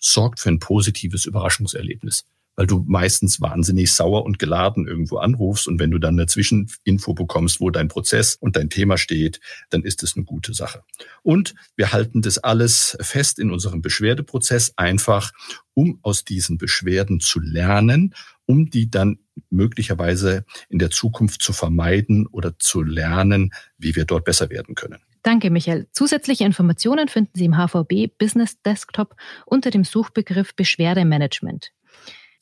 sorgt 0.00 0.40
für 0.40 0.48
ein 0.48 0.58
positives 0.58 1.26
Überraschungserlebnis 1.26 2.24
weil 2.56 2.66
du 2.66 2.84
meistens 2.86 3.40
wahnsinnig 3.40 3.92
sauer 3.92 4.24
und 4.24 4.38
geladen 4.38 4.86
irgendwo 4.86 5.18
anrufst 5.18 5.66
und 5.66 5.80
wenn 5.80 5.90
du 5.90 5.98
dann 5.98 6.14
eine 6.18 6.26
Zwischeninfo 6.26 7.14
bekommst, 7.14 7.60
wo 7.60 7.70
dein 7.70 7.88
Prozess 7.88 8.36
und 8.36 8.56
dein 8.56 8.70
Thema 8.70 8.96
steht, 8.98 9.40
dann 9.70 9.82
ist 9.82 10.02
es 10.02 10.16
eine 10.16 10.24
gute 10.24 10.54
Sache. 10.54 10.82
Und 11.22 11.54
wir 11.76 11.92
halten 11.92 12.22
das 12.22 12.38
alles 12.38 12.96
fest 13.00 13.38
in 13.38 13.50
unserem 13.50 13.82
Beschwerdeprozess 13.82 14.74
einfach, 14.76 15.32
um 15.74 15.98
aus 16.02 16.24
diesen 16.24 16.58
Beschwerden 16.58 17.20
zu 17.20 17.40
lernen, 17.40 18.14
um 18.46 18.70
die 18.70 18.90
dann 18.90 19.18
möglicherweise 19.50 20.44
in 20.68 20.78
der 20.78 20.90
Zukunft 20.90 21.42
zu 21.42 21.52
vermeiden 21.52 22.26
oder 22.26 22.58
zu 22.58 22.82
lernen, 22.82 23.52
wie 23.78 23.96
wir 23.96 24.04
dort 24.04 24.24
besser 24.24 24.50
werden 24.50 24.74
können. 24.74 25.00
Danke, 25.22 25.50
Michael. 25.50 25.88
Zusätzliche 25.90 26.44
Informationen 26.44 27.08
finden 27.08 27.30
Sie 27.34 27.46
im 27.46 27.56
HVB 27.56 28.16
Business 28.18 28.60
Desktop 28.60 29.16
unter 29.46 29.70
dem 29.70 29.82
Suchbegriff 29.82 30.54
Beschwerdemanagement. 30.54 31.72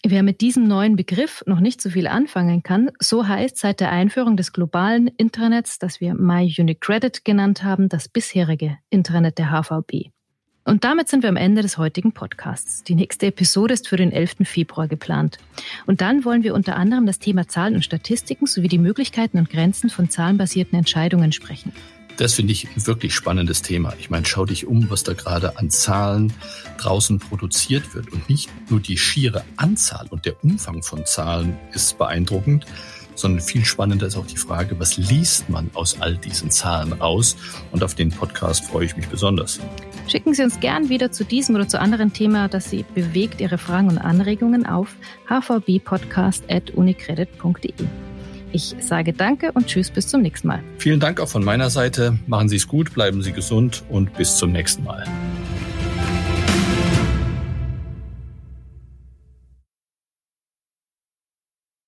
Wer 0.05 0.25
mit 0.25 0.41
diesem 0.41 0.67
neuen 0.67 0.97
Begriff 0.97 1.45
noch 1.47 1.61
nicht 1.61 1.81
so 1.81 1.88
viel 1.88 2.09
anfangen 2.09 2.65
kann, 2.65 2.91
so 2.99 3.29
heißt 3.29 3.57
seit 3.57 3.79
der 3.79 3.93
Einführung 3.93 4.37
des 4.37 4.53
globalen 4.53 5.07
Intranets, 5.07 5.79
das 5.79 6.01
wir 6.01 6.15
MyUnicredit 6.15 7.25
genannt 7.25 7.62
haben, 7.62 7.88
das 7.88 8.09
bisherige 8.09 8.79
Intranet 8.91 9.38
der 9.38 9.53
HVB. 9.53 10.11
Und 10.65 10.83
damit 10.83 11.09
sind 11.09 11.23
wir 11.23 11.29
am 11.29 11.37
Ende 11.37 11.62
des 11.62 11.79
heutigen 11.79 12.11
Podcasts. 12.11 12.83
Die 12.83 12.97
nächste 12.97 13.27
Episode 13.27 13.75
ist 13.75 13.87
für 13.87 13.97
den 13.97 14.11
11. 14.11 14.38
Februar 14.43 14.88
geplant. 14.88 15.38
Und 15.87 16.01
dann 16.01 16.25
wollen 16.25 16.43
wir 16.43 16.55
unter 16.55 16.75
anderem 16.75 17.07
das 17.07 17.21
Thema 17.21 17.47
Zahlen 17.47 17.77
und 17.77 17.85
Statistiken 17.85 18.47
sowie 18.47 18.69
die 18.69 18.79
Möglichkeiten 18.79 19.38
und 19.38 19.51
Grenzen 19.51 19.88
von 19.88 20.11
zahlenbasierten 20.11 20.77
Entscheidungen 20.77 21.31
sprechen. 21.31 21.73
Das 22.16 22.35
finde 22.35 22.53
ich 22.53 22.68
ein 22.77 22.87
wirklich 22.87 23.14
spannendes 23.14 23.62
Thema. 23.62 23.94
Ich 23.98 24.11
meine, 24.11 24.27
schau 24.27 24.44
dich 24.44 24.66
um, 24.66 24.90
was 24.90 25.03
da 25.03 25.14
gerade 25.14 25.57
an 25.57 25.70
Zahlen 25.70 26.33
draußen 26.79 27.18
produziert 27.18 27.94
wird. 27.94 28.12
Und 28.12 28.29
nicht 28.29 28.51
nur 28.70 28.81
die 28.81 28.98
schiere 28.98 29.44
Anzahl 29.57 30.07
und 30.11 30.27
der 30.27 30.42
Umfang 30.44 30.83
von 30.83 31.07
Zahlen 31.07 31.57
ist 31.72 31.96
beeindruckend, 31.98 32.66
sondern 33.14 33.40
viel 33.40 33.64
spannender 33.64 34.07
ist 34.07 34.16
auch 34.16 34.27
die 34.27 34.37
Frage, 34.37 34.79
was 34.79 34.96
liest 34.96 35.48
man 35.48 35.70
aus 35.75 36.01
all 36.01 36.16
diesen 36.16 36.51
Zahlen 36.51 36.92
raus? 36.92 37.37
Und 37.70 37.85
auf 37.85 37.94
den 37.94 38.11
Podcast 38.11 38.64
freue 38.66 38.87
ich 38.87 38.96
mich 38.96 39.07
besonders. 39.09 39.61
Schicken 40.09 40.35
Sie 40.35 40.42
uns 40.42 40.59
gern 40.61 40.88
wieder 40.88 41.12
zu 41.12 41.25
diesem 41.25 41.55
oder 41.55 41.68
zu 41.68 41.79
anderen 41.81 42.12
Thema, 42.12 42.48
das 42.48 42.68
Sie 42.70 42.85
bewegt, 42.94 43.40
Ihre 43.40 43.59
Fragen 43.59 43.88
und 43.88 43.98
Anregungen 43.98 44.66
auf 44.66 44.96
hvbpodcast.unicredit.de. 45.29 47.87
Ich 48.53 48.77
sage 48.81 49.12
Danke 49.12 49.53
und 49.53 49.67
Tschüss 49.67 49.91
bis 49.91 50.09
zum 50.09 50.23
nächsten 50.23 50.49
Mal. 50.49 50.62
Vielen 50.79 51.01
Dank 51.01 51.21
auch 51.21 51.29
von 51.29 51.45
meiner 51.45 51.71
Seite. 51.71 52.19
Machen 52.27 52.49
Sie 52.49 52.57
es 52.57 52.69
gut, 52.69 52.93
bleiben 52.93 53.23
Sie 53.23 53.33
gesund 53.33 53.83
und 53.88 54.15
bis 54.15 54.37
zum 54.37 54.53
nächsten 54.53 54.85
Mal. 54.85 55.05